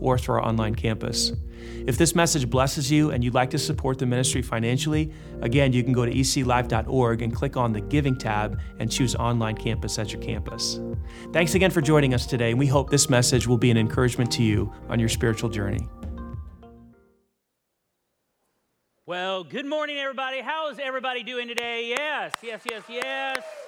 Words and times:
or 0.00 0.18
through 0.18 0.36
our 0.36 0.44
online 0.44 0.74
campus. 0.74 1.32
If 1.86 1.96
this 1.96 2.14
message 2.14 2.48
blesses 2.48 2.90
you 2.90 3.10
and 3.10 3.24
you'd 3.24 3.34
like 3.34 3.50
to 3.50 3.58
support 3.58 3.98
the 3.98 4.06
ministry 4.06 4.42
financially, 4.42 5.12
again, 5.40 5.72
you 5.72 5.82
can 5.82 5.92
go 5.92 6.04
to 6.04 6.12
eclife.org 6.12 7.22
and 7.22 7.34
click 7.34 7.56
on 7.56 7.72
the 7.72 7.80
Giving 7.80 8.16
tab 8.16 8.60
and 8.78 8.90
choose 8.90 9.14
Online 9.14 9.56
Campus 9.56 9.98
at 9.98 10.12
your 10.12 10.20
campus. 10.20 10.80
Thanks 11.32 11.54
again 11.54 11.70
for 11.70 11.80
joining 11.80 12.14
us 12.14 12.26
today, 12.26 12.50
and 12.50 12.58
we 12.58 12.66
hope 12.66 12.90
this 12.90 13.08
message 13.08 13.46
will 13.46 13.58
be 13.58 13.70
an 13.70 13.76
encouragement 13.76 14.30
to 14.32 14.42
you 14.42 14.72
on 14.88 15.00
your 15.00 15.08
spiritual 15.08 15.48
journey. 15.48 15.88
Well, 19.06 19.42
good 19.42 19.64
morning, 19.64 19.96
everybody. 19.96 20.40
How 20.40 20.68
is 20.68 20.78
everybody 20.78 21.22
doing 21.22 21.48
today? 21.48 21.88
Yes, 21.88 22.34
yes, 22.42 22.60
yes, 22.68 22.82
yes. 22.90 23.67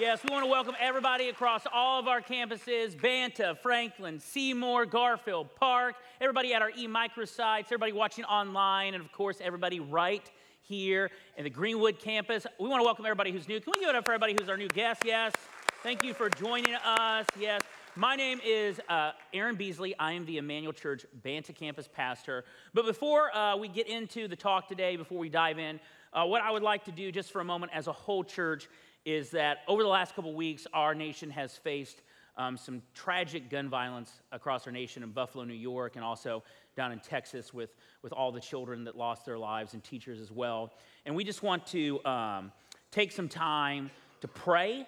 Yes, 0.00 0.24
we 0.24 0.30
want 0.32 0.46
to 0.46 0.50
welcome 0.50 0.74
everybody 0.80 1.28
across 1.28 1.64
all 1.70 2.00
of 2.00 2.08
our 2.08 2.22
campuses 2.22 2.98
Banta, 2.98 3.54
Franklin, 3.60 4.18
Seymour, 4.18 4.86
Garfield, 4.86 5.54
Park, 5.56 5.94
everybody 6.22 6.54
at 6.54 6.62
our 6.62 6.70
e 6.70 6.88
microsites, 6.88 7.66
everybody 7.66 7.92
watching 7.92 8.24
online, 8.24 8.94
and 8.94 9.04
of 9.04 9.12
course, 9.12 9.36
everybody 9.42 9.78
right 9.78 10.22
here 10.62 11.10
in 11.36 11.44
the 11.44 11.50
Greenwood 11.50 11.98
campus. 11.98 12.46
We 12.58 12.66
want 12.66 12.80
to 12.80 12.84
welcome 12.86 13.04
everybody 13.04 13.30
who's 13.30 13.46
new. 13.46 13.60
Can 13.60 13.74
we 13.76 13.80
give 13.80 13.90
it 13.90 13.94
up 13.94 14.06
for 14.06 14.12
everybody 14.12 14.34
who's 14.40 14.48
our 14.48 14.56
new 14.56 14.68
guest? 14.68 15.02
Yes. 15.04 15.34
Thank 15.82 16.02
you 16.02 16.14
for 16.14 16.30
joining 16.30 16.76
us. 16.76 17.26
Yes. 17.38 17.60
My 17.94 18.16
name 18.16 18.40
is 18.42 18.80
uh, 18.88 19.12
Aaron 19.34 19.56
Beasley. 19.56 19.94
I 19.98 20.12
am 20.12 20.24
the 20.24 20.38
Emmanuel 20.38 20.72
Church 20.72 21.04
Banta 21.22 21.52
campus 21.52 21.90
pastor. 21.92 22.46
But 22.72 22.86
before 22.86 23.36
uh, 23.36 23.58
we 23.58 23.68
get 23.68 23.86
into 23.86 24.28
the 24.28 24.36
talk 24.36 24.66
today, 24.66 24.96
before 24.96 25.18
we 25.18 25.28
dive 25.28 25.58
in, 25.58 25.78
uh, 26.14 26.24
what 26.24 26.40
I 26.40 26.50
would 26.50 26.62
like 26.62 26.84
to 26.86 26.92
do 26.92 27.12
just 27.12 27.30
for 27.30 27.40
a 27.40 27.44
moment 27.44 27.72
as 27.74 27.86
a 27.86 27.92
whole 27.92 28.24
church 28.24 28.66
is 29.04 29.30
that 29.30 29.58
over 29.66 29.82
the 29.82 29.88
last 29.88 30.14
couple 30.14 30.34
weeks, 30.34 30.66
our 30.72 30.94
nation 30.94 31.30
has 31.30 31.56
faced 31.56 32.02
um, 32.36 32.56
some 32.56 32.82
tragic 32.94 33.50
gun 33.50 33.68
violence 33.68 34.20
across 34.32 34.66
our 34.66 34.72
nation 34.72 35.02
in 35.02 35.10
Buffalo, 35.10 35.44
New 35.44 35.54
York, 35.54 35.96
and 35.96 36.04
also 36.04 36.42
down 36.76 36.92
in 36.92 37.00
Texas 37.00 37.52
with, 37.52 37.74
with 38.02 38.12
all 38.12 38.32
the 38.32 38.40
children 38.40 38.84
that 38.84 38.96
lost 38.96 39.26
their 39.26 39.38
lives 39.38 39.74
and 39.74 39.82
teachers 39.82 40.20
as 40.20 40.30
well. 40.30 40.72
And 41.04 41.14
we 41.14 41.24
just 41.24 41.42
want 41.42 41.66
to 41.68 42.02
um, 42.04 42.52
take 42.90 43.12
some 43.12 43.28
time 43.28 43.90
to 44.20 44.28
pray, 44.28 44.86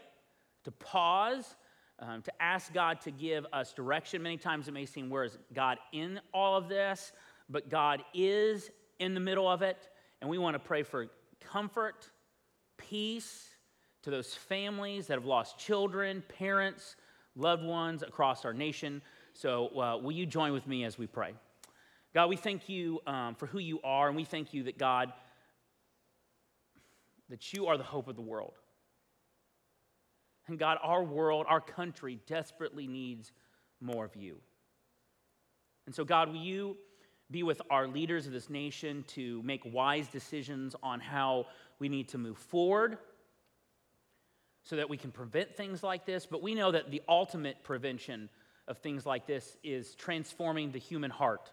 to 0.64 0.70
pause, 0.70 1.56
um, 1.98 2.22
to 2.22 2.32
ask 2.42 2.72
God 2.72 3.00
to 3.02 3.10
give 3.10 3.46
us 3.52 3.72
direction. 3.72 4.22
Many 4.22 4.36
times 4.36 4.68
it 4.68 4.72
may 4.72 4.86
seem, 4.86 5.10
where 5.10 5.24
is 5.24 5.36
God 5.52 5.78
in 5.92 6.20
all 6.32 6.56
of 6.56 6.68
this? 6.68 7.12
But 7.48 7.68
God 7.68 8.02
is 8.14 8.70
in 8.98 9.14
the 9.14 9.20
middle 9.20 9.48
of 9.48 9.62
it. 9.62 9.88
And 10.20 10.30
we 10.30 10.38
want 10.38 10.54
to 10.54 10.58
pray 10.58 10.84
for 10.84 11.08
comfort, 11.40 12.08
peace 12.78 13.48
to 14.02 14.10
those 14.10 14.34
families 14.34 15.06
that 15.06 15.14
have 15.14 15.24
lost 15.24 15.58
children, 15.58 16.22
parents, 16.36 16.96
loved 17.36 17.64
ones 17.64 18.02
across 18.02 18.44
our 18.44 18.52
nation. 18.52 19.00
So, 19.32 19.68
uh, 19.78 19.96
will 19.98 20.12
you 20.12 20.26
join 20.26 20.52
with 20.52 20.66
me 20.66 20.84
as 20.84 20.98
we 20.98 21.06
pray? 21.06 21.34
God, 22.14 22.28
we 22.28 22.36
thank 22.36 22.68
you 22.68 23.00
um, 23.06 23.34
for 23.34 23.46
who 23.46 23.58
you 23.58 23.80
are, 23.82 24.08
and 24.08 24.16
we 24.16 24.24
thank 24.24 24.52
you 24.52 24.64
that, 24.64 24.76
God, 24.76 25.12
that 27.30 27.52
you 27.54 27.68
are 27.68 27.78
the 27.78 27.84
hope 27.84 28.08
of 28.08 28.16
the 28.16 28.22
world. 28.22 28.58
And 30.48 30.58
God, 30.58 30.78
our 30.82 31.02
world, 31.02 31.46
our 31.48 31.60
country 31.60 32.18
desperately 32.26 32.86
needs 32.86 33.32
more 33.80 34.04
of 34.04 34.14
you. 34.16 34.36
And 35.86 35.94
so, 35.94 36.04
God, 36.04 36.28
will 36.28 36.36
you 36.36 36.76
be 37.30 37.42
with 37.42 37.62
our 37.70 37.88
leaders 37.88 38.26
of 38.26 38.32
this 38.32 38.50
nation 38.50 39.04
to 39.08 39.42
make 39.42 39.62
wise 39.64 40.08
decisions 40.08 40.76
on 40.82 41.00
how 41.00 41.46
we 41.78 41.88
need 41.88 42.08
to 42.08 42.18
move 42.18 42.36
forward 42.36 42.98
so 44.64 44.76
that 44.76 44.88
we 44.88 44.96
can 44.96 45.10
prevent 45.10 45.56
things 45.56 45.82
like 45.82 46.06
this? 46.06 46.26
But 46.26 46.42
we 46.42 46.54
know 46.54 46.70
that 46.70 46.90
the 46.90 47.02
ultimate 47.08 47.62
prevention 47.62 48.28
of 48.68 48.78
things 48.78 49.04
like 49.04 49.26
this 49.26 49.56
is 49.62 49.94
transforming 49.94 50.72
the 50.72 50.78
human 50.78 51.10
heart. 51.10 51.50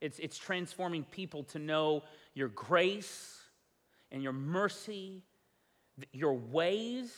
It's, 0.00 0.18
it's 0.18 0.38
transforming 0.38 1.04
people 1.04 1.44
to 1.44 1.58
know 1.58 2.02
your 2.34 2.48
grace 2.48 3.38
and 4.10 4.22
your 4.22 4.32
mercy, 4.32 5.22
your 6.12 6.34
ways 6.34 7.12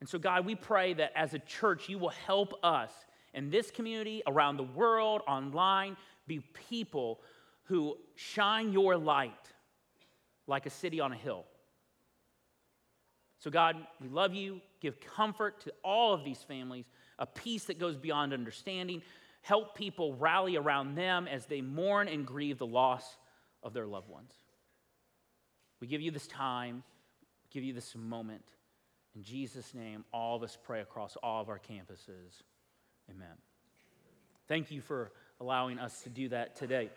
and 0.00 0.08
so, 0.08 0.18
God, 0.18 0.44
we 0.44 0.54
pray 0.54 0.94
that 0.94 1.12
as 1.14 1.34
a 1.34 1.38
church, 1.38 1.88
you 1.88 1.98
will 1.98 2.10
help 2.10 2.54
us 2.62 2.92
in 3.32 3.50
this 3.50 3.70
community, 3.70 4.22
around 4.26 4.56
the 4.56 4.62
world, 4.62 5.22
online, 5.26 5.96
be 6.26 6.40
people 6.68 7.20
who 7.64 7.96
shine 8.14 8.72
your 8.72 8.96
light 8.96 9.32
like 10.46 10.66
a 10.66 10.70
city 10.70 11.00
on 11.00 11.12
a 11.12 11.16
hill. 11.16 11.44
So, 13.46 13.50
God, 13.50 13.76
we 14.00 14.08
love 14.08 14.34
you. 14.34 14.60
Give 14.80 14.98
comfort 14.98 15.60
to 15.60 15.72
all 15.84 16.12
of 16.12 16.24
these 16.24 16.42
families, 16.42 16.86
a 17.16 17.26
peace 17.26 17.66
that 17.66 17.78
goes 17.78 17.96
beyond 17.96 18.32
understanding. 18.32 19.02
Help 19.40 19.76
people 19.76 20.16
rally 20.16 20.56
around 20.56 20.96
them 20.96 21.28
as 21.28 21.46
they 21.46 21.60
mourn 21.60 22.08
and 22.08 22.26
grieve 22.26 22.58
the 22.58 22.66
loss 22.66 23.04
of 23.62 23.72
their 23.72 23.86
loved 23.86 24.08
ones. 24.08 24.32
We 25.80 25.86
give 25.86 26.00
you 26.00 26.10
this 26.10 26.26
time, 26.26 26.82
give 27.52 27.62
you 27.62 27.72
this 27.72 27.94
moment. 27.94 28.42
In 29.14 29.22
Jesus' 29.22 29.74
name, 29.74 30.04
all 30.12 30.34
of 30.34 30.42
us 30.42 30.58
pray 30.60 30.80
across 30.80 31.16
all 31.22 31.40
of 31.40 31.48
our 31.48 31.60
campuses. 31.60 32.42
Amen. 33.08 33.36
Thank 34.48 34.72
you 34.72 34.80
for 34.80 35.12
allowing 35.40 35.78
us 35.78 36.02
to 36.02 36.08
do 36.08 36.30
that 36.30 36.56
today. 36.56 36.90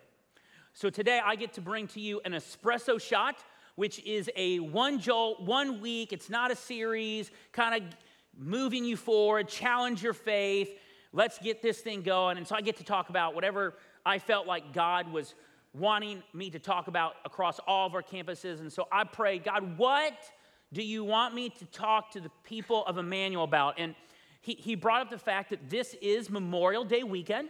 So, 0.74 0.90
today 0.90 1.22
I 1.24 1.36
get 1.36 1.54
to 1.54 1.62
bring 1.62 1.86
to 1.90 2.00
you 2.00 2.22
an 2.26 2.32
espresso 2.32 3.00
shot, 3.00 3.36
which 3.79 4.03
is 4.03 4.29
a 4.35 4.59
one 4.59 5.00
jolt, 5.00 5.41
one 5.41 5.79
week. 5.79 6.12
It's 6.12 6.29
not 6.29 6.51
a 6.51 6.56
series, 6.56 7.31
kind 7.53 7.81
of 7.81 7.90
moving 8.38 8.84
you 8.84 8.97
forward, 8.97 9.47
challenge 9.47 10.03
your 10.03 10.12
faith. 10.12 10.69
Let's 11.13 11.40
get 11.40 11.62
this 11.62 11.79
thing 11.79 12.01
going. 12.01 12.35
And 12.35 12.45
so, 12.45 12.56
I 12.56 12.62
get 12.62 12.75
to 12.79 12.84
talk 12.84 13.07
about 13.07 13.35
whatever 13.35 13.75
I 14.06 14.19
felt 14.19 14.45
like 14.45 14.73
God 14.73 15.09
was 15.13 15.34
wanting 15.73 16.22
me 16.34 16.50
to 16.50 16.59
talk 16.59 16.90
about 16.90 17.13
across 17.23 17.57
all 17.67 17.88
of 17.88 17.95
our 17.95 18.03
campuses. 18.03 18.59
And 18.59 18.69
so, 18.69 18.85
I 18.91 19.06
pray, 19.06 19.40
God, 19.40 19.78
what 19.78 20.29
do 20.73 20.84
you 20.84 21.06
want 21.06 21.34
me 21.34 21.47
to 21.47 21.66
talk 21.67 22.11
to 22.11 22.19
the 22.19 22.31
people 22.44 22.85
of 22.85 22.97
Emmanuel 22.97 23.46
about? 23.46 23.75
And 23.78 23.96
he, 24.41 24.56
he 24.56 24.75
brought 24.75 25.03
up 25.03 25.09
the 25.09 25.17
fact 25.17 25.51
that 25.51 25.69
this 25.69 25.96
is 26.01 26.29
Memorial 26.29 26.84
Day 26.84 27.03
weekend, 27.03 27.47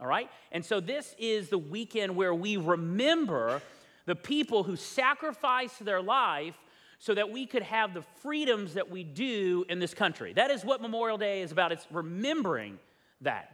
all 0.00 0.06
right? 0.06 0.30
And 0.52 0.64
so 0.64 0.78
this 0.78 1.16
is 1.18 1.48
the 1.48 1.58
weekend 1.58 2.14
where 2.14 2.32
we 2.32 2.58
remember 2.58 3.60
the 4.06 4.14
people 4.14 4.62
who 4.62 4.76
sacrificed 4.76 5.84
their 5.84 6.02
life 6.02 6.56
so 6.98 7.14
that 7.14 7.30
we 7.30 7.46
could 7.46 7.62
have 7.62 7.94
the 7.94 8.02
freedoms 8.22 8.74
that 8.74 8.90
we 8.90 9.04
do 9.04 9.64
in 9.68 9.78
this 9.78 9.94
country. 9.94 10.32
That 10.32 10.50
is 10.50 10.64
what 10.64 10.80
Memorial 10.80 11.18
Day 11.18 11.42
is 11.42 11.52
about. 11.52 11.72
It's 11.72 11.86
remembering 11.90 12.78
that. 13.20 13.50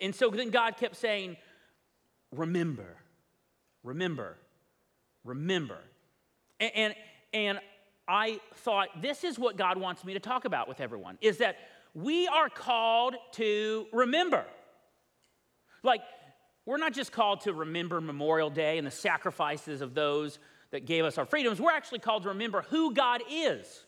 And 0.00 0.14
so 0.14 0.30
then 0.30 0.50
God 0.50 0.76
kept 0.76 0.96
saying, 0.96 1.36
Remember, 2.32 2.96
remember, 3.84 4.36
remember. 5.24 5.78
And, 6.58 6.72
and, 6.74 6.94
and 7.32 7.60
I 8.08 8.40
thought, 8.56 8.88
this 9.00 9.22
is 9.22 9.38
what 9.38 9.56
God 9.56 9.78
wants 9.78 10.04
me 10.04 10.14
to 10.14 10.20
talk 10.20 10.44
about 10.44 10.68
with 10.68 10.80
everyone 10.80 11.16
is 11.20 11.38
that 11.38 11.56
we 11.94 12.26
are 12.26 12.48
called 12.48 13.14
to 13.32 13.86
remember. 13.92 14.44
Like, 15.84 16.00
we're 16.66 16.78
not 16.78 16.92
just 16.92 17.12
called 17.12 17.42
to 17.42 17.52
remember 17.52 18.00
Memorial 18.00 18.50
Day 18.50 18.78
and 18.78 18.86
the 18.86 18.90
sacrifices 18.90 19.80
of 19.80 19.94
those 19.94 20.38
that 20.70 20.86
gave 20.86 21.04
us 21.04 21.18
our 21.18 21.26
freedoms. 21.26 21.60
We're 21.60 21.72
actually 21.72 21.98
called 21.98 22.22
to 22.22 22.30
remember 22.30 22.62
who 22.70 22.94
God 22.94 23.22
is, 23.30 23.84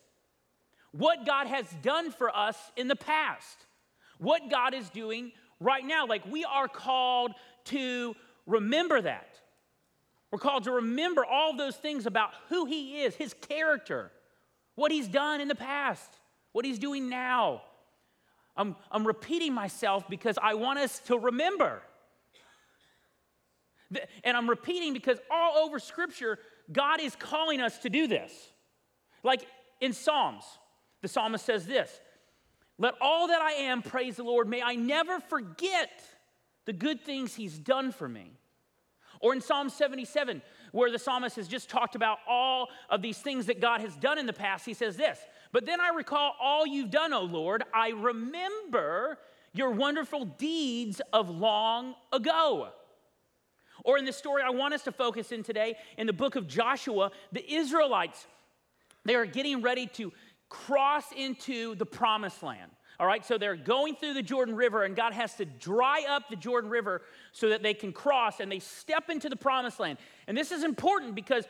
what 0.92 1.24
God 1.24 1.46
has 1.46 1.66
done 1.82 2.10
for 2.10 2.34
us 2.34 2.56
in 2.76 2.88
the 2.88 2.96
past, 2.96 3.66
what 4.18 4.50
God 4.50 4.74
is 4.74 4.88
doing 4.90 5.32
right 5.58 5.84
now. 5.84 6.06
Like, 6.06 6.30
we 6.30 6.44
are 6.44 6.68
called 6.68 7.32
to 7.66 8.14
remember 8.46 9.00
that. 9.00 9.40
We're 10.30 10.38
called 10.38 10.64
to 10.64 10.72
remember 10.72 11.24
all 11.24 11.56
those 11.56 11.76
things 11.76 12.04
about 12.04 12.30
who 12.50 12.66
He 12.66 13.02
is, 13.02 13.14
His 13.14 13.34
character, 13.34 14.10
what 14.74 14.92
He's 14.92 15.08
done 15.08 15.40
in 15.40 15.48
the 15.48 15.54
past, 15.54 16.10
what 16.52 16.64
He's 16.64 16.78
doing 16.78 17.08
now. 17.08 17.62
I'm, 18.56 18.76
I'm 18.90 19.06
repeating 19.06 19.54
myself 19.54 20.08
because 20.08 20.38
I 20.42 20.54
want 20.54 20.78
us 20.78 20.98
to 21.06 21.18
remember. 21.18 21.82
And 24.24 24.36
I'm 24.36 24.48
repeating 24.48 24.92
because 24.92 25.18
all 25.30 25.58
over 25.58 25.78
Scripture, 25.78 26.38
God 26.72 27.00
is 27.00 27.14
calling 27.16 27.60
us 27.60 27.78
to 27.78 27.90
do 27.90 28.06
this. 28.06 28.32
Like 29.22 29.46
in 29.80 29.92
Psalms, 29.92 30.44
the 31.02 31.08
psalmist 31.08 31.44
says 31.44 31.66
this 31.66 32.00
Let 32.78 32.94
all 33.00 33.28
that 33.28 33.40
I 33.40 33.52
am 33.52 33.82
praise 33.82 34.16
the 34.16 34.24
Lord. 34.24 34.48
May 34.48 34.62
I 34.62 34.74
never 34.74 35.20
forget 35.20 36.02
the 36.64 36.72
good 36.72 37.00
things 37.00 37.34
He's 37.34 37.58
done 37.58 37.92
for 37.92 38.08
me. 38.08 38.32
Or 39.20 39.32
in 39.32 39.40
Psalm 39.40 39.68
77, 39.68 40.42
where 40.72 40.90
the 40.90 40.98
psalmist 40.98 41.36
has 41.36 41.48
just 41.48 41.70
talked 41.70 41.94
about 41.94 42.18
all 42.28 42.68
of 42.90 43.00
these 43.00 43.18
things 43.18 43.46
that 43.46 43.60
God 43.60 43.80
has 43.80 43.96
done 43.96 44.18
in 44.18 44.26
the 44.26 44.32
past, 44.32 44.66
he 44.66 44.74
says 44.74 44.96
this 44.96 45.18
But 45.52 45.66
then 45.66 45.80
I 45.80 45.88
recall 45.88 46.34
all 46.40 46.66
you've 46.66 46.90
done, 46.90 47.12
O 47.12 47.22
Lord. 47.22 47.62
I 47.72 47.90
remember 47.90 49.18
your 49.52 49.70
wonderful 49.70 50.24
deeds 50.24 51.00
of 51.12 51.30
long 51.30 51.94
ago. 52.12 52.68
Or 53.84 53.98
in 53.98 54.04
the 54.04 54.12
story 54.12 54.42
I 54.42 54.50
want 54.50 54.74
us 54.74 54.82
to 54.84 54.92
focus 54.92 55.32
in 55.32 55.42
today, 55.42 55.76
in 55.98 56.06
the 56.06 56.12
book 56.12 56.36
of 56.36 56.46
Joshua, 56.46 57.10
the 57.32 57.54
Israelites, 57.54 58.26
they 59.04 59.14
are 59.14 59.26
getting 59.26 59.62
ready 59.62 59.86
to 59.94 60.12
cross 60.48 61.04
into 61.12 61.74
the 61.74 61.86
promised 61.86 62.42
land. 62.42 62.70
All 62.98 63.06
right, 63.06 63.24
so 63.24 63.36
they're 63.36 63.56
going 63.56 63.94
through 63.94 64.14
the 64.14 64.22
Jordan 64.22 64.56
River, 64.56 64.84
and 64.84 64.96
God 64.96 65.12
has 65.12 65.34
to 65.34 65.44
dry 65.44 66.04
up 66.08 66.30
the 66.30 66.36
Jordan 66.36 66.70
River 66.70 67.02
so 67.32 67.50
that 67.50 67.62
they 67.62 67.74
can 67.74 67.92
cross 67.92 68.40
and 68.40 68.50
they 68.50 68.58
step 68.58 69.10
into 69.10 69.28
the 69.28 69.36
promised 69.36 69.78
land. 69.78 69.98
And 70.26 70.36
this 70.36 70.50
is 70.50 70.64
important 70.64 71.14
because 71.14 71.44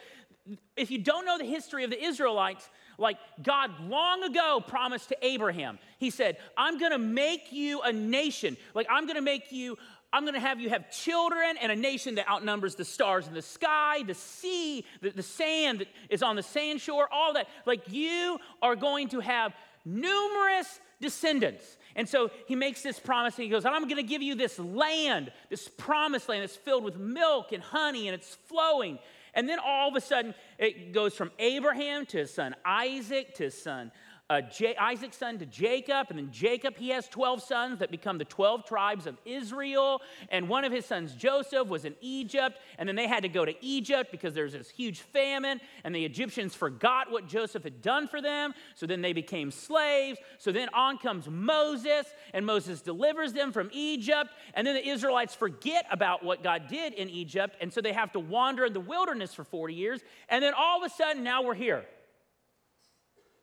if 0.76 0.90
you 0.90 0.99
don't 0.99 1.25
know 1.25 1.38
the 1.38 1.44
history 1.44 1.84
of 1.84 1.90
the 1.90 2.02
Israelites, 2.02 2.69
like 2.99 3.19
God 3.43 3.70
long 3.81 4.25
ago 4.25 4.62
promised 4.67 5.08
to 5.11 5.17
Abraham, 5.22 5.79
He 5.99 6.11
said, 6.11 6.38
I'm 6.56 6.79
gonna 6.79 6.99
make 6.99 7.52
you 7.52 7.81
a 7.82 7.93
nation. 7.93 8.56
Like, 8.75 8.87
I'm 8.90 9.06
gonna 9.06 9.22
make 9.22 9.52
you 9.52 9.76
I'm 10.17 10.23
going 10.23 10.33
to 10.33 10.41
have 10.41 10.59
you 10.59 10.71
have 10.71 10.91
children 10.91 11.59
and 11.61 11.71
a 11.71 11.77
nation 11.77 12.15
that 12.15 12.27
outnumbers 12.27 12.75
the 12.75 12.87
stars 12.87 13.29
in 13.29 13.35
the 13.35 13.43
sky, 13.43 14.03
the 14.03 14.15
sea, 14.15 14.87
the, 15.03 15.11
the 15.11 15.23
sand 15.23 15.81
that 15.81 15.89
is 16.09 16.23
on 16.23 16.37
the 16.37 16.43
sand 16.43 16.81
shore, 16.81 17.07
all 17.13 17.35
that. 17.35 17.49
Like 17.67 17.93
you 17.93 18.39
are 18.63 18.77
going 18.77 19.11
to 19.11 19.21
have 19.21 19.53
numerous 19.85 20.81
descendants. 21.03 21.77
And 21.97 22.09
so 22.09 22.31
he 22.47 22.55
makes 22.57 22.81
this 22.81 22.99
promise 22.99 23.35
and 23.35 23.45
he 23.45 23.51
goes, 23.51 23.67
I'm 23.67 23.83
going 23.83 23.97
to 23.97 24.03
give 24.03 24.23
you 24.23 24.35
this 24.35 24.59
land, 24.59 25.33
this 25.51 25.69
promised 25.69 26.31
land 26.31 26.43
that's 26.43 26.57
filled 26.57 26.85
with 26.85 26.97
milk 26.97 27.53
and 27.53 27.63
honey 27.63 28.09
and 28.09 28.15
it's 28.15 28.37
flowing. 28.47 28.99
And 29.35 29.47
then 29.47 29.59
all 29.63 29.91
of 29.91 29.97
a 29.97 30.01
sudden, 30.01 30.35
it 30.59 30.95
goes 30.95 31.15
from 31.15 31.31
Abraham 31.39 32.07
to 32.07 32.17
his 32.17 32.33
son 32.33 32.57
Isaac 32.65 33.35
to 33.35 33.45
his 33.45 33.63
son 33.63 33.93
uh, 34.28 34.40
J- 34.40 34.75
Isaac's 34.76 35.17
son 35.17 35.38
to 35.38 35.46
Jacob, 35.46 36.08
and 36.11 36.19
then 36.19 36.32
Jacob, 36.32 36.76
he 36.76 36.88
has 36.88 37.06
12 37.08 37.43
sons 37.43 37.78
that 37.78 37.93
become 37.93 38.19
the 38.19 38.25
12 38.25 38.64
tribes 38.64 39.06
of 39.06 39.17
Israel. 39.25 40.02
And 40.31 40.49
one 40.49 40.64
of 40.64 40.73
his 40.73 40.84
sons, 40.84 41.14
Joseph, 41.14 41.69
was 41.69 41.84
in 41.84 41.94
Egypt, 42.00 42.58
and 42.78 42.88
then 42.88 42.96
they 42.96 43.06
had 43.06 43.23
to 43.23 43.28
go 43.28 43.44
to 43.44 43.55
Egypt 43.64 44.11
because 44.11 44.34
there's 44.34 44.52
this 44.52 44.69
huge 44.69 45.00
famine, 45.00 45.61
and 45.84 45.94
the 45.94 46.05
Egyptians 46.05 46.56
forgot 46.56 47.11
what 47.11 47.28
Joseph 47.28 47.62
had 47.62 47.81
done 47.82 48.08
for 48.08 48.20
them, 48.20 48.52
so 48.75 48.84
then 48.84 49.00
they 49.00 49.12
became 49.12 49.52
slaves. 49.52 50.19
So 50.38 50.50
then 50.50 50.70
on 50.75 50.99
comes 50.99 51.29
Moses, 51.29 52.06
and 52.34 52.44
Moses 52.44 52.81
delivers 52.81 53.32
them 53.32 53.52
from 53.52 53.70
Egypt, 53.72 54.31
and 54.55 54.67
then 54.67 54.75
the 54.75 54.88
Israelites 54.88 55.37
forget 55.37 55.87
about 55.93 56.25
what 56.25 56.43
God 56.43 56.67
did 56.67 56.94
in 56.94 57.08
Egypt, 57.11 57.56
and 57.61 57.72
so 57.72 57.81
they 57.81 57.93
have 57.93 58.11
to 58.12 58.20
wander 58.20 58.64
in 58.64 58.72
the 58.72 58.81
wilderness 58.81 59.32
for 59.32 59.44
40 59.44 59.72
years, 59.72 60.00
and 60.29 60.43
then 60.43 60.52
all 60.56 60.82
of 60.82 60.90
a 60.90 60.93
sudden, 60.93 61.22
now 61.22 61.43
we're 61.43 61.55
here. 61.55 61.84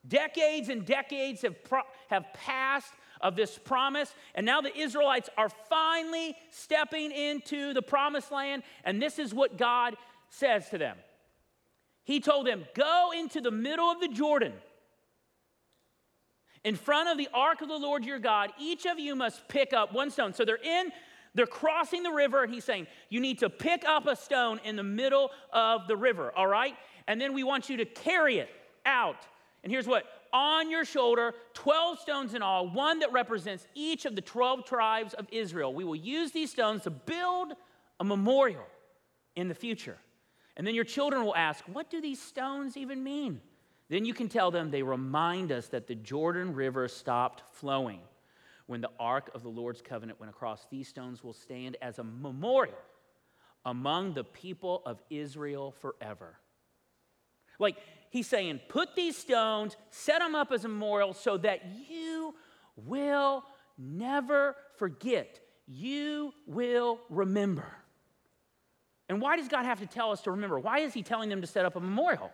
Decades 0.08 0.70
and 0.70 0.86
decades 0.86 1.44
have, 1.44 1.64
pro- 1.64 1.82
have 2.10 2.26
passed 2.34 2.94
of 3.22 3.38
this 3.38 3.58
promise, 3.58 4.14
and 4.36 4.46
now 4.46 4.60
the 4.60 4.78
Israelites 4.78 5.30
are 5.38 5.50
finally 5.50 6.36
stepping 6.52 7.12
into 7.12 7.74
the 7.74 7.82
promised 7.82 8.32
land, 8.32 8.64
and 8.84 9.02
this 9.02 9.18
is 9.18 9.34
what 9.34 9.58
God 9.58 9.96
says 10.30 10.70
to 10.70 10.78
them. 10.78 10.98
He 12.04 12.20
told 12.20 12.46
them, 12.46 12.66
Go 12.76 13.12
into 13.18 13.40
the 13.40 13.52
middle 13.52 13.90
of 13.90 14.02
the 14.02 14.10
Jordan. 14.10 14.54
In 16.66 16.76
front 16.76 17.10
of 17.10 17.18
the 17.18 17.30
ark 17.34 17.62
of 17.62 17.68
the 17.68 17.78
Lord 17.78 18.06
your 18.06 18.20
God, 18.20 18.52
each 18.60 18.86
of 18.86 19.00
you 19.00 19.16
must 19.16 19.48
pick 19.48 19.74
up 19.74 19.94
one 19.94 20.10
stone. 20.10 20.34
So 20.34 20.46
they're 20.46 20.56
in, 20.58 20.92
they're 21.34 21.46
crossing 21.46 22.04
the 22.04 22.12
river, 22.12 22.44
and 22.44 22.54
he's 22.54 22.64
saying, 22.66 22.88
You 23.10 23.22
need 23.22 23.40
to 23.40 23.50
pick 23.50 23.86
up 23.86 24.06
a 24.08 24.18
stone 24.18 24.60
in 24.66 24.76
the 24.76 24.84
middle 24.84 25.32
of 25.54 25.88
the 25.88 25.96
river, 25.96 26.34
all 26.36 26.48
right? 26.48 26.76
And 27.08 27.22
then 27.22 27.34
we 27.34 27.44
want 27.44 27.70
you 27.70 27.78
to 27.78 27.86
carry 27.86 28.40
it 28.40 28.50
out 28.86 29.26
and 29.64 29.72
here's 29.72 29.88
what 29.88 30.06
on 30.34 30.72
your 30.72 30.84
shoulder, 30.84 31.36
12 31.54 32.00
stones 32.00 32.34
in 32.34 32.42
all, 32.42 32.68
one 32.68 33.00
that 33.00 33.14
represents 33.14 33.68
each 33.76 34.06
of 34.06 34.16
the 34.16 34.22
12 34.22 34.66
tribes 34.66 35.14
of 35.14 35.28
Israel. 35.32 35.74
We 35.74 35.84
will 35.84 35.96
use 35.96 36.32
these 36.32 36.52
stones 36.52 36.84
to 36.84 36.90
build 36.90 37.54
a 38.00 38.04
memorial 38.04 38.66
in 39.36 39.48
the 39.48 39.54
future. 39.54 39.98
And 40.58 40.66
then 40.66 40.76
your 40.76 40.84
children 40.84 41.24
will 41.24 41.36
ask, 41.36 41.64
What 41.66 41.90
do 41.90 42.02
these 42.02 42.22
stones 42.22 42.78
even 42.78 43.04
mean? 43.04 43.42
Then 43.90 44.06
you 44.06 44.14
can 44.14 44.28
tell 44.28 44.50
them 44.50 44.72
they 44.72 44.82
remind 44.82 45.52
us 45.52 45.68
that 45.68 45.88
the 45.88 45.96
Jordan 45.96 46.54
River 46.56 46.88
stopped 46.88 47.44
flowing 47.52 48.00
when 48.66 48.82
the 48.82 48.90
ark 49.00 49.30
of 49.36 49.44
the 49.44 49.50
Lord's 49.50 49.82
covenant 49.82 50.20
went 50.20 50.32
across. 50.32 50.66
These 50.72 50.88
stones 50.88 51.24
will 51.24 51.34
stand 51.34 51.78
as 51.82 52.00
a 52.00 52.04
memorial 52.04 52.76
among 53.66 54.14
the 54.14 54.24
people 54.24 54.82
of 54.86 55.02
Israel 55.10 55.72
forever. 55.72 56.40
Like, 57.60 57.78
he's 58.14 58.28
saying, 58.28 58.62
put 58.70 58.96
these 58.96 59.18
stones, 59.18 59.76
set 59.90 60.20
them 60.20 60.36
up 60.36 60.52
as 60.52 60.64
a 60.64 60.68
memorial 60.68 61.14
so 61.16 61.36
that 61.38 61.62
you 61.90 62.36
will 62.76 63.44
never 63.76 64.56
forget. 64.78 65.40
You 65.68 66.32
will 66.46 67.00
remember. 67.10 67.66
And 69.10 69.20
why 69.20 69.36
does 69.36 69.48
God 69.48 69.66
have 69.66 69.80
to 69.80 69.88
tell 69.88 70.12
us 70.12 70.22
to 70.22 70.32
remember? 70.32 70.60
Why 70.60 70.80
is 70.80 70.94
he 70.94 71.02
telling 71.02 71.30
them 71.30 71.42
to 71.42 71.48
set 71.48 71.66
up 71.66 71.76
a 71.76 71.80
memorial? 71.80 72.32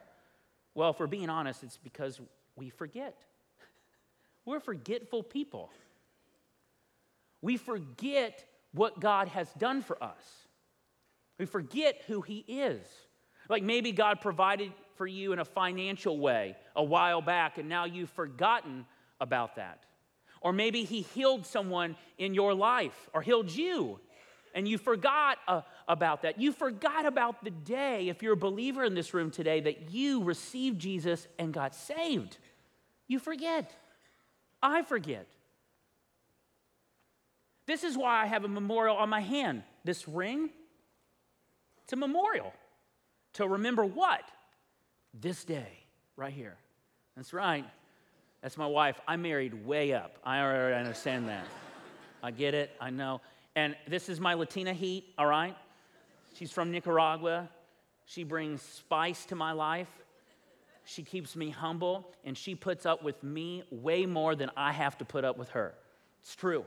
Well, 0.75 0.89
if 0.89 0.99
we're 0.99 1.07
being 1.07 1.29
honest, 1.29 1.63
it's 1.63 1.77
because 1.77 2.19
we 2.57 2.69
forget. 2.69 3.17
We're 4.45 4.59
forgetful 4.59 5.23
people. 5.23 5.69
We 7.41 7.55
forget 7.55 8.43
what 8.73 8.99
God 8.99 9.29
has 9.29 9.51
done 9.53 9.81
for 9.81 10.01
us. 10.03 10.21
We 11.37 11.45
forget 11.45 12.01
who 12.07 12.21
he 12.21 12.39
is. 12.47 12.85
Like 13.49 13.63
maybe 13.63 13.91
God 13.91 14.21
provided 14.21 14.71
for 14.95 15.07
you 15.07 15.33
in 15.33 15.39
a 15.39 15.45
financial 15.45 16.19
way 16.19 16.55
a 16.75 16.83
while 16.83 17.21
back, 17.21 17.57
and 17.57 17.67
now 17.67 17.85
you've 17.85 18.11
forgotten 18.11 18.85
about 19.19 19.55
that. 19.55 19.83
Or 20.41 20.53
maybe 20.53 20.83
He 20.83 21.01
healed 21.01 21.45
someone 21.45 21.95
in 22.17 22.33
your 22.33 22.53
life 22.53 23.09
or 23.13 23.21
healed 23.21 23.51
you, 23.51 23.99
and 24.53 24.67
you 24.67 24.77
forgot 24.77 25.37
uh, 25.47 25.61
about 25.87 26.21
that. 26.21 26.39
You 26.39 26.51
forgot 26.51 27.05
about 27.05 27.43
the 27.43 27.51
day, 27.51 28.09
if 28.09 28.21
you're 28.21 28.33
a 28.33 28.37
believer 28.37 28.83
in 28.83 28.93
this 28.93 29.13
room 29.13 29.31
today, 29.31 29.59
that 29.61 29.91
you 29.91 30.23
received 30.23 30.79
Jesus 30.79 31.27
and 31.37 31.53
got 31.53 31.75
saved. 31.75 32.37
You 33.07 33.19
forget. 33.19 33.75
I 34.61 34.83
forget. 34.83 35.27
This 37.65 37.83
is 37.83 37.97
why 37.97 38.21
I 38.21 38.25
have 38.25 38.43
a 38.43 38.47
memorial 38.47 38.97
on 38.97 39.09
my 39.09 39.21
hand. 39.21 39.63
This 39.83 40.07
ring, 40.07 40.49
it's 41.83 41.93
a 41.93 41.95
memorial 41.95 42.53
to 43.47 43.53
remember 43.53 43.85
what? 43.85 44.23
this 45.13 45.43
day, 45.43 45.67
right 46.15 46.33
here. 46.33 46.57
That's 47.15 47.33
right. 47.33 47.65
That's 48.41 48.57
my 48.57 48.67
wife. 48.67 48.99
I 49.07 49.15
married 49.17 49.65
way 49.65 49.93
up. 49.93 50.17
I 50.23 50.41
already 50.41 50.75
understand 50.75 51.27
that. 51.27 51.45
I 52.23 52.31
get 52.31 52.53
it. 52.53 52.71
I 52.79 52.89
know. 52.89 53.21
And 53.55 53.75
this 53.87 54.09
is 54.09 54.19
my 54.19 54.35
Latina 54.35 54.73
heat, 54.73 55.05
all 55.17 55.25
right? 55.25 55.55
She's 56.35 56.51
from 56.51 56.71
Nicaragua. 56.71 57.49
She 58.05 58.23
brings 58.23 58.61
spice 58.61 59.25
to 59.25 59.35
my 59.35 59.51
life. 59.51 59.89
She 60.85 61.03
keeps 61.03 61.35
me 61.35 61.49
humble, 61.49 62.11
and 62.23 62.37
she 62.37 62.55
puts 62.55 62.85
up 62.85 63.03
with 63.03 63.21
me 63.23 63.63
way 63.69 64.05
more 64.05 64.35
than 64.35 64.49
I 64.55 64.71
have 64.71 64.97
to 64.99 65.05
put 65.05 65.23
up 65.23 65.37
with 65.37 65.49
her. 65.49 65.75
It's 66.21 66.35
true. 66.35 66.65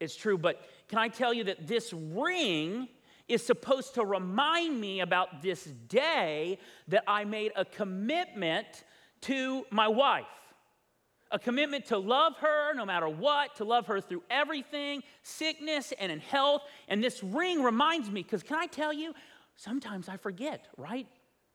It's 0.00 0.16
true. 0.16 0.38
But 0.38 0.62
can 0.88 0.98
I 0.98 1.08
tell 1.08 1.34
you 1.34 1.44
that 1.44 1.66
this 1.66 1.92
ring 1.92 2.88
is 3.28 3.44
supposed 3.44 3.94
to 3.94 4.04
remind 4.04 4.80
me 4.80 5.00
about 5.00 5.42
this 5.42 5.64
day 5.64 6.58
that 6.88 7.04
I 7.06 7.24
made 7.24 7.52
a 7.56 7.64
commitment 7.64 8.66
to 9.22 9.64
my 9.70 9.88
wife. 9.88 10.24
A 11.30 11.38
commitment 11.38 11.86
to 11.86 11.98
love 11.98 12.36
her 12.38 12.72
no 12.74 12.86
matter 12.86 13.08
what, 13.08 13.56
to 13.56 13.64
love 13.64 13.86
her 13.86 14.00
through 14.00 14.22
everything, 14.30 15.02
sickness 15.22 15.92
and 16.00 16.10
in 16.10 16.20
health. 16.20 16.62
And 16.88 17.04
this 17.04 17.22
ring 17.22 17.62
reminds 17.62 18.10
me, 18.10 18.22
because 18.22 18.42
can 18.42 18.56
I 18.56 18.66
tell 18.66 18.92
you, 18.92 19.12
sometimes 19.56 20.08
I 20.08 20.16
forget, 20.16 20.66
right? 20.78 21.06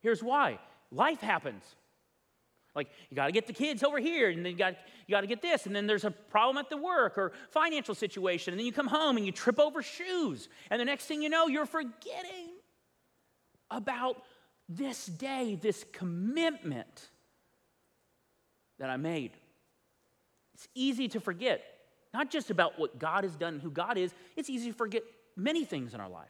Here's 0.01 0.21
why 0.21 0.59
life 0.91 1.21
happens. 1.21 1.63
Like 2.75 2.89
you 3.09 3.15
got 3.15 3.27
to 3.27 3.31
get 3.31 3.47
the 3.47 3.53
kids 3.53 3.83
over 3.83 3.99
here, 3.99 4.29
and 4.29 4.43
then 4.43 4.51
you 4.51 4.57
got 4.57 4.75
you 5.07 5.19
to 5.19 5.27
get 5.27 5.41
this, 5.41 5.65
and 5.65 5.75
then 5.75 5.85
there's 5.85 6.05
a 6.05 6.11
problem 6.11 6.57
at 6.57 6.69
the 6.69 6.77
work 6.77 7.17
or 7.17 7.31
financial 7.51 7.93
situation, 7.93 8.53
and 8.53 8.59
then 8.59 8.65
you 8.65 8.73
come 8.73 8.87
home 8.87 9.17
and 9.17 9.25
you 9.25 9.31
trip 9.31 9.59
over 9.59 9.83
shoes, 9.83 10.49
and 10.69 10.81
the 10.81 10.85
next 10.85 11.05
thing 11.05 11.21
you 11.21 11.29
know, 11.29 11.47
you're 11.47 11.65
forgetting 11.65 12.49
about 13.69 14.21
this 14.69 15.05
day, 15.05 15.57
this 15.61 15.85
commitment 15.91 17.09
that 18.79 18.89
I 18.89 18.97
made. 18.97 19.31
It's 20.55 20.67
easy 20.73 21.07
to 21.09 21.19
forget, 21.19 21.61
not 22.13 22.31
just 22.31 22.49
about 22.49 22.79
what 22.79 22.97
God 22.97 23.23
has 23.23 23.35
done 23.35 23.55
and 23.55 23.61
who 23.61 23.71
God 23.71 23.97
is. 23.97 24.13
It's 24.35 24.49
easy 24.49 24.71
to 24.71 24.77
forget 24.77 25.03
many 25.35 25.65
things 25.65 25.93
in 25.93 25.99
our 25.99 26.09
life. 26.09 26.29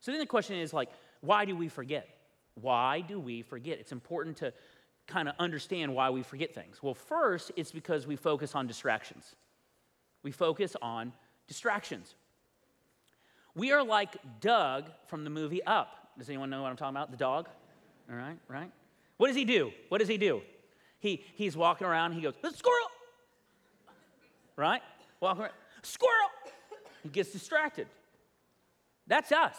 So 0.00 0.10
then 0.10 0.20
the 0.20 0.26
question 0.26 0.56
is 0.56 0.72
like, 0.72 0.88
why 1.20 1.44
do 1.44 1.56
we 1.56 1.68
forget? 1.68 2.08
Why 2.54 3.00
do 3.00 3.20
we 3.20 3.42
forget? 3.42 3.78
It's 3.78 3.92
important 3.92 4.38
to 4.38 4.52
kind 5.10 5.28
of 5.28 5.34
understand 5.38 5.94
why 5.94 6.10
we 6.10 6.22
forget 6.22 6.54
things? 6.54 6.82
Well, 6.82 6.94
first, 6.94 7.52
it's 7.56 7.70
because 7.72 8.06
we 8.06 8.16
focus 8.16 8.54
on 8.54 8.66
distractions. 8.66 9.34
We 10.22 10.30
focus 10.30 10.76
on 10.80 11.12
distractions. 11.48 12.14
We 13.54 13.72
are 13.72 13.82
like 13.82 14.16
Dug 14.40 14.90
from 15.06 15.24
the 15.24 15.30
movie 15.30 15.62
Up. 15.64 16.10
Does 16.18 16.28
anyone 16.28 16.50
know 16.50 16.62
what 16.62 16.70
I'm 16.70 16.76
talking 16.76 16.96
about? 16.96 17.10
The 17.10 17.16
dog? 17.16 17.48
All 18.10 18.16
right, 18.16 18.38
right? 18.48 18.70
What 19.16 19.26
does 19.26 19.36
he 19.36 19.44
do? 19.44 19.72
What 19.88 19.98
does 19.98 20.08
he 20.08 20.16
do? 20.16 20.42
He, 20.98 21.24
he's 21.34 21.56
walking 21.56 21.86
around, 21.86 22.12
he 22.12 22.20
goes, 22.20 22.34
squirrel! 22.54 22.88
Right? 24.56 24.82
Walking 25.20 25.42
around, 25.42 25.54
squirrel! 25.82 26.28
He 27.02 27.08
gets 27.08 27.30
distracted. 27.30 27.86
That's 29.06 29.32
us. 29.32 29.56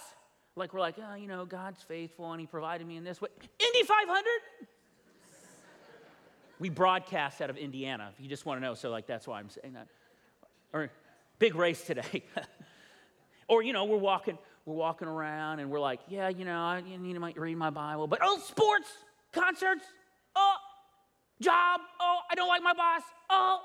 Like 0.56 0.74
we're 0.74 0.80
like, 0.80 0.96
oh, 1.00 1.16
you 1.16 1.28
know, 1.28 1.46
God's 1.46 1.82
faithful 1.82 2.32
and 2.32 2.40
He 2.40 2.48
provided 2.48 2.86
me 2.86 2.98
in 2.98 3.04
this 3.04 3.22
way. 3.22 3.30
Indy 3.42 3.84
500. 3.84 4.24
We 6.62 6.70
broadcast 6.70 7.42
out 7.42 7.50
of 7.50 7.58
Indiana. 7.58 8.12
If 8.14 8.24
you 8.24 8.30
just 8.30 8.46
want 8.46 8.62
to 8.62 8.66
know, 8.66 8.76
so 8.76 8.92
like 8.92 9.08
that's 9.08 9.28
why 9.28 9.40
I'm 9.40 9.50
saying 9.50 9.74
that. 9.74 9.88
Or 10.72 10.92
big 11.40 11.56
race 11.56 11.84
today. 11.84 12.24
or 13.48 13.64
you 13.64 13.74
know, 13.74 13.86
we're 13.86 13.98
walking, 13.98 14.38
we're 14.68 14.76
walking 14.76 15.08
around 15.08 15.60
and 15.60 15.72
we're 15.72 15.80
like, 15.80 16.02
yeah, 16.08 16.30
you 16.30 16.46
know, 16.46 16.60
I 16.60 16.82
need 16.82 17.16
to 17.16 17.42
read 17.42 17.58
my 17.58 17.72
Bible, 17.72 18.06
but 18.06 18.20
oh, 18.22 18.40
sports, 18.46 18.90
concerts, 19.32 19.86
oh, 20.36 20.56
job, 21.42 21.82
oh, 22.00 22.20
I 22.30 22.36
don't 22.36 22.48
like 22.48 22.62
my 22.62 22.74
boss, 22.74 23.02
oh, 23.32 23.62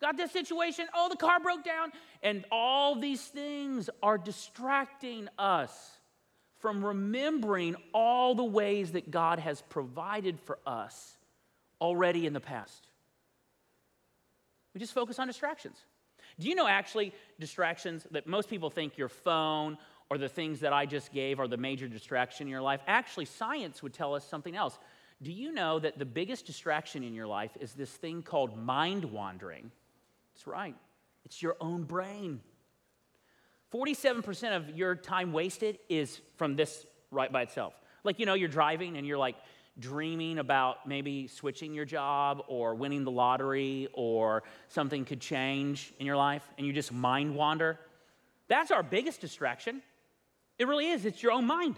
got 0.00 0.16
this 0.16 0.32
situation, 0.32 0.86
oh, 0.94 1.10
the 1.10 1.16
car 1.16 1.40
broke 1.40 1.64
down. 1.64 1.92
And 2.22 2.46
all 2.50 2.98
these 2.98 3.26
things 3.26 3.90
are 4.02 4.16
distracting 4.16 5.28
us 5.38 5.98
from 6.60 6.82
remembering 6.82 7.76
all 7.92 8.34
the 8.34 8.42
ways 8.42 8.92
that 8.92 9.10
God 9.10 9.38
has 9.38 9.62
provided 9.68 10.40
for 10.40 10.58
us 10.66 11.17
already 11.80 12.26
in 12.26 12.32
the 12.32 12.40
past. 12.40 12.88
We 14.74 14.80
just 14.80 14.92
focus 14.92 15.18
on 15.18 15.26
distractions. 15.26 15.76
Do 16.38 16.48
you 16.48 16.54
know 16.54 16.68
actually 16.68 17.12
distractions 17.40 18.06
that 18.12 18.26
most 18.26 18.48
people 18.48 18.70
think 18.70 18.96
your 18.96 19.08
phone 19.08 19.78
or 20.10 20.18
the 20.18 20.28
things 20.28 20.60
that 20.60 20.72
I 20.72 20.86
just 20.86 21.12
gave 21.12 21.40
are 21.40 21.48
the 21.48 21.56
major 21.56 21.88
distraction 21.88 22.46
in 22.46 22.50
your 22.50 22.62
life? 22.62 22.80
Actually, 22.86 23.24
science 23.24 23.82
would 23.82 23.92
tell 23.92 24.14
us 24.14 24.24
something 24.24 24.56
else. 24.56 24.78
Do 25.20 25.32
you 25.32 25.52
know 25.52 25.78
that 25.80 25.98
the 25.98 26.04
biggest 26.04 26.46
distraction 26.46 27.02
in 27.02 27.12
your 27.12 27.26
life 27.26 27.50
is 27.60 27.72
this 27.72 27.90
thing 27.90 28.22
called 28.22 28.56
mind 28.56 29.04
wandering? 29.04 29.70
That's 30.34 30.46
right, 30.46 30.76
it's 31.24 31.42
your 31.42 31.56
own 31.60 31.82
brain. 31.82 32.40
47% 33.72 34.56
of 34.56 34.70
your 34.76 34.94
time 34.94 35.32
wasted 35.32 35.78
is 35.88 36.20
from 36.36 36.56
this 36.56 36.86
right 37.10 37.30
by 37.30 37.42
itself. 37.42 37.74
Like, 38.04 38.18
you 38.18 38.26
know, 38.26 38.34
you're 38.34 38.48
driving 38.48 38.96
and 38.96 39.06
you're 39.06 39.18
like 39.18 39.36
dreaming 39.78 40.38
about 40.38 40.86
maybe 40.86 41.28
switching 41.28 41.74
your 41.74 41.84
job 41.84 42.42
or 42.48 42.74
winning 42.74 43.04
the 43.04 43.10
lottery 43.10 43.88
or 43.92 44.42
something 44.68 45.04
could 45.04 45.20
change 45.20 45.92
in 45.98 46.06
your 46.06 46.16
life 46.16 46.48
and 46.56 46.66
you 46.66 46.72
just 46.72 46.92
mind 46.92 47.34
wander. 47.34 47.78
That's 48.48 48.70
our 48.70 48.82
biggest 48.82 49.20
distraction. 49.20 49.82
It 50.58 50.66
really 50.66 50.88
is, 50.88 51.04
it's 51.04 51.22
your 51.22 51.32
own 51.32 51.46
mind. 51.46 51.76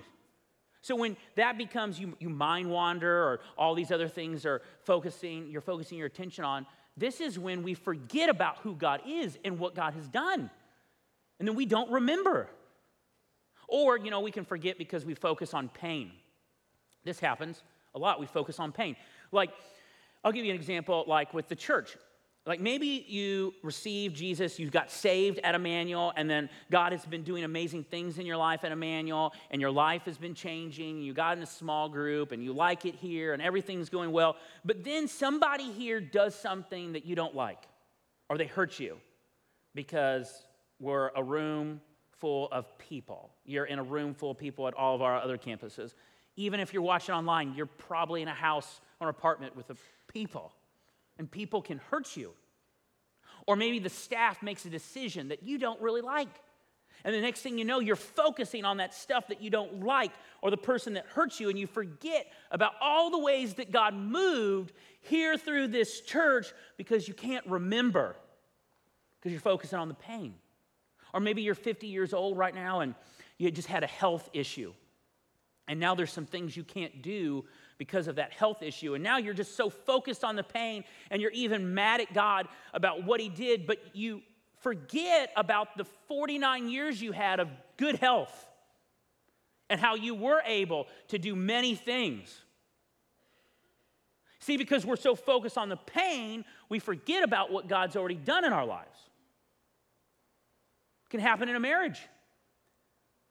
So 0.83 0.97
when 0.97 1.17
that 1.37 1.59
becomes 1.59 2.01
you, 2.01 2.17
you 2.19 2.31
mind 2.31 2.71
wander 2.71 3.23
or 3.23 3.41
all 3.59 3.75
these 3.75 3.93
other 3.93 4.09
things 4.09 4.47
are 4.47 4.63
focusing, 4.85 5.49
you're 5.49 5.61
focusing 5.61 5.99
your 5.99 6.07
attention 6.07 6.45
on, 6.45 6.67
this 6.97 7.21
is 7.21 7.39
when 7.39 7.63
we 7.63 7.75
forget 7.75 8.31
about 8.31 8.59
who 8.59 8.75
God 8.75 9.03
is 9.07 9.39
and 9.45 9.59
what 9.59 9.75
God 9.75 9.95
has 9.95 10.09
done 10.09 10.51
and 11.41 11.49
then 11.49 11.57
we 11.57 11.67
don't 11.67 11.91
remember. 11.91 12.49
Or, 13.67 13.99
you 13.99 14.11
know, 14.11 14.21
we 14.21 14.31
can 14.31 14.45
forget 14.45 14.79
because 14.79 15.05
we 15.05 15.15
focus 15.15 15.55
on 15.55 15.69
pain. 15.71 16.13
This 17.03 17.19
happens 17.19 17.63
a 17.95 17.99
lot. 17.99 18.21
We 18.21 18.27
focus 18.27 18.61
on 18.61 18.73
pain. 18.73 18.97
Like, 19.33 19.51
I'll 20.25 20.33
give 20.33 20.45
you 20.45 20.51
an 20.51 20.57
example, 20.57 21.05
like 21.07 21.33
with 21.33 21.49
the 21.49 21.57
church. 21.57 21.97
Like 22.47 22.59
maybe 22.59 23.05
you 23.07 23.53
received 23.63 24.17
Jesus, 24.17 24.59
you 24.59 24.71
got 24.71 24.91
saved 24.91 25.41
at 25.45 25.55
Emmanuel, 25.55 26.13
and 26.17 26.29
then 26.29 26.49
God 26.71 26.93
has 26.93 27.05
been 27.05 27.23
doing 27.23 27.45
amazing 27.45 27.85
things 27.85 28.19
in 28.19 28.25
your 28.25 28.39
life 28.39 28.65
at 28.65 28.73
Emmanuel, 28.73 29.35
and 29.51 29.61
your 29.61 29.71
life 29.71 30.03
has 30.07 30.17
been 30.17 30.35
changing. 30.35 31.03
You 31.03 31.13
got 31.13 31.37
in 31.37 31.43
a 31.43 31.47
small 31.47 31.89
group, 31.91 32.33
and 32.33 32.43
you 32.43 32.55
like 32.55 32.87
it 32.87 32.95
here, 32.95 33.35
and 33.35 33.43
everything's 33.43 33.91
going 33.91 34.11
well. 34.11 34.37
But 34.65 34.85
then 34.85 35.07
somebody 35.07 35.71
here 35.71 36.01
does 36.01 36.35
something 36.35 36.95
that 36.95 37.05
you 37.05 37.15
don't 37.15 37.35
like, 37.35 37.63
or 38.31 38.39
they 38.39 38.47
hurt 38.47 38.81
you 38.81 38.97
because 39.75 40.47
we're 40.79 41.11
a 41.15 41.23
room 41.23 41.83
full 42.21 42.49
of 42.53 42.77
people. 42.79 43.31
You're 43.45 43.67
in 43.67 43.79
a 43.79 43.83
room 43.83 44.15
full 44.15 44.31
of 44.31 44.39
people 44.39 44.67
at 44.67 44.75
all 44.75 44.95
of 44.95 45.03
our 45.03 45.21
other 45.21 45.37
campuses. 45.37 45.95
Even 46.41 46.59
if 46.59 46.73
you're 46.73 46.83
watching 46.83 47.15
online, 47.15 47.53
you're 47.55 47.67
probably 47.67 48.23
in 48.23 48.29
a 48.29 48.35
house 48.35 48.81
or 48.99 49.11
apartment 49.11 49.55
with 49.55 49.71
people, 50.09 50.55
and 51.19 51.31
people 51.31 51.61
can 51.61 51.77
hurt 51.91 52.17
you. 52.17 52.33
Or 53.47 53.57
maybe 53.57 53.79
the 53.79 53.91
staff 53.91 54.43
makes 54.43 54.65
a 54.65 54.71
decision 54.71 55.29
that 55.29 55.43
you 55.43 55.59
don't 55.59 55.79
really 55.83 56.01
like. 56.01 56.35
And 57.05 57.15
the 57.15 57.21
next 57.21 57.43
thing 57.43 57.59
you 57.59 57.67
know, 57.67 57.81
you're 57.81 57.95
focusing 57.95 58.65
on 58.65 58.79
that 58.79 58.95
stuff 58.95 59.29
that 59.29 59.43
you 59.43 59.51
don't 59.51 59.85
like 59.85 60.13
or 60.41 60.51
the 60.51 60.57
person 60.57 60.95
that 60.95 61.05
hurts 61.09 61.41
you, 61.41 61.51
and 61.51 61.59
you 61.59 61.67
forget 61.67 62.27
about 62.51 62.73
all 62.81 63.11
the 63.11 63.19
ways 63.19 63.55
that 63.55 63.71
God 63.71 63.95
moved 63.95 64.73
here 65.03 65.37
through 65.37 65.69
this 65.69 66.01
church 66.01 66.55
because 66.79 67.07
you 67.07 67.13
can't 67.13 67.47
remember 67.47 68.17
because 69.19 69.31
you're 69.31 69.43
focusing 69.43 69.79
on 69.79 69.89
the 69.89 69.95
pain. 69.95 70.37
Or 71.13 71.21
maybe 71.21 71.43
you're 71.43 71.55
50 71.55 71.87
years 71.87 72.15
old 72.15 72.39
right 72.39 72.55
now 72.55 72.81
and 72.81 72.95
you 73.37 73.51
just 73.51 73.69
had 73.69 73.85
a 73.85 73.89
health 73.89 74.31
issue. 74.33 74.73
And 75.71 75.79
now 75.79 75.95
there's 75.95 76.13
some 76.13 76.27
things 76.27 76.57
you 76.57 76.65
can't 76.65 77.01
do 77.01 77.45
because 77.79 78.09
of 78.09 78.17
that 78.17 78.33
health 78.33 78.61
issue. 78.61 78.95
And 78.95 79.05
now 79.05 79.19
you're 79.19 79.33
just 79.33 79.57
so 79.57 79.71
focused 79.71 80.25
on 80.25 80.35
the 80.35 80.43
pain 80.43 80.83
and 81.13 81.23
you're 81.23 81.31
even 81.31 81.75
mad 81.75 82.01
at 82.01 82.13
God 82.13 82.49
about 82.75 83.05
what 83.05 83.21
He 83.21 83.29
did, 83.29 83.69
but 83.69 83.79
you 83.93 84.21
forget 84.63 85.31
about 85.37 85.77
the 85.77 85.85
49 86.09 86.69
years 86.69 87.01
you 87.01 87.13
had 87.13 87.39
of 87.39 87.49
good 87.77 87.95
health 87.95 88.33
and 89.71 89.81
how 89.81 89.95
you 89.95 90.17
were 90.17 90.43
able 90.45 90.89
to 91.07 91.21
do 91.21 91.37
many 91.37 91.77
things. 91.77 92.37
See, 94.41 94.57
because 94.57 94.85
we're 94.85 94.97
so 94.97 95.15
focused 95.15 95.57
on 95.57 95.69
the 95.69 95.77
pain, 95.77 96.45
we 96.69 96.81
forget 96.81 97.23
about 97.23 97.53
what 97.53 97.69
God's 97.69 97.95
already 97.95 98.17
done 98.17 98.45
in 98.45 98.53
our 98.53 98.67
lives 98.67 98.99
It 101.07 101.11
can 101.11 101.21
happen 101.21 101.49
in 101.49 101.55
a 101.55 101.61
marriage. 101.61 102.01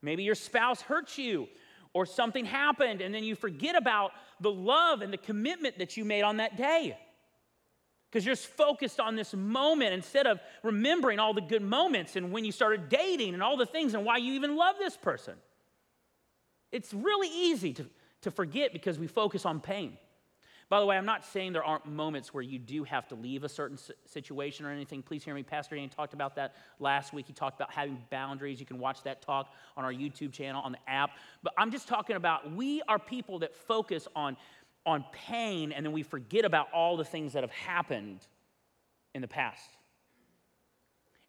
Maybe 0.02 0.24
your 0.24 0.36
spouse 0.36 0.82
hurts 0.82 1.18
you 1.18 1.50
or 1.94 2.06
something 2.06 2.46
happened 2.46 3.02
and 3.02 3.14
then 3.14 3.24
you 3.24 3.36
forget 3.36 3.76
about 3.76 4.12
the 4.40 4.52
love 4.52 5.02
and 5.02 5.12
the 5.12 5.18
commitment 5.18 5.78
that 5.80 5.98
you 5.98 6.06
made 6.06 6.22
on 6.22 6.38
that 6.38 6.58
day. 6.58 6.98
Because 8.10 8.26
you're 8.26 8.36
focused 8.36 9.00
on 9.00 9.16
this 9.16 9.34
moment 9.34 9.94
instead 9.94 10.26
of 10.26 10.40
remembering 10.64 11.20
all 11.20 11.34
the 11.34 11.42
good 11.42 11.62
moments 11.62 12.16
and 12.16 12.32
when 12.32 12.44
you 12.44 12.52
started 12.52 12.90
dating 12.90 13.34
and 13.34 13.44
all 13.44 13.56
the 13.56 13.66
things 13.66 13.94
and 13.94 14.04
why 14.04 14.18
you 14.18 14.34
even 14.34 14.56
love 14.56 14.76
this 14.80 14.98
person. 14.98 15.36
It's 16.72 16.94
really 16.94 17.30
easy 17.30 17.74
to, 17.74 17.86
to 18.22 18.32
forget 18.32 18.74
because 18.74 18.98
we 18.98 19.08
focus 19.08 19.46
on 19.46 19.60
pain. 19.60 19.98
By 20.70 20.80
the 20.80 20.86
way, 20.86 20.98
I'm 20.98 21.06
not 21.06 21.26
saying 21.26 21.54
there 21.54 21.64
aren't 21.64 21.88
moments 21.88 22.32
where 22.32 22.44
you 22.44 22.60
do 22.60 22.84
have 22.84 23.08
to 23.08 23.16
leave 23.16 23.44
a 23.44 23.50
certain 23.50 23.80
situation 24.06 24.68
or 24.68 24.70
anything. 24.70 25.02
Please 25.02 25.24
hear 25.24 25.34
me. 25.34 25.42
Pastor 25.42 25.76
Danny 25.76 25.88
talked 25.88 26.14
about 26.14 26.36
that 26.36 26.54
last 26.80 27.12
week. 27.12 27.26
He 27.26 27.34
talked 27.34 27.60
about 27.60 27.72
having 27.72 27.98
boundaries. 28.12 28.60
You 28.60 28.68
can 28.68 28.78
watch 28.78 29.02
that 29.04 29.24
talk 29.24 29.52
on 29.76 29.84
our 29.84 29.92
YouTube 29.92 30.32
channel, 30.32 30.62
on 30.62 30.74
the 30.74 30.78
app. 30.88 31.10
But 31.42 31.54
I'm 31.58 31.72
just 31.72 31.88
talking 31.88 32.16
about 32.16 32.54
we 32.54 32.84
are 32.88 33.00
people 33.00 33.40
that 33.40 33.56
focus 33.56 34.08
on, 34.16 34.38
on 34.86 35.04
pain 35.12 35.72
and 35.72 35.84
then 35.84 35.92
we 35.92 36.04
forget 36.04 36.46
about 36.46 36.72
all 36.72 36.98
the 36.98 37.06
things 37.06 37.34
that 37.34 37.42
have 37.42 37.52
happened 37.52 38.20
in 39.16 39.22
the 39.24 39.28
past. 39.28 39.68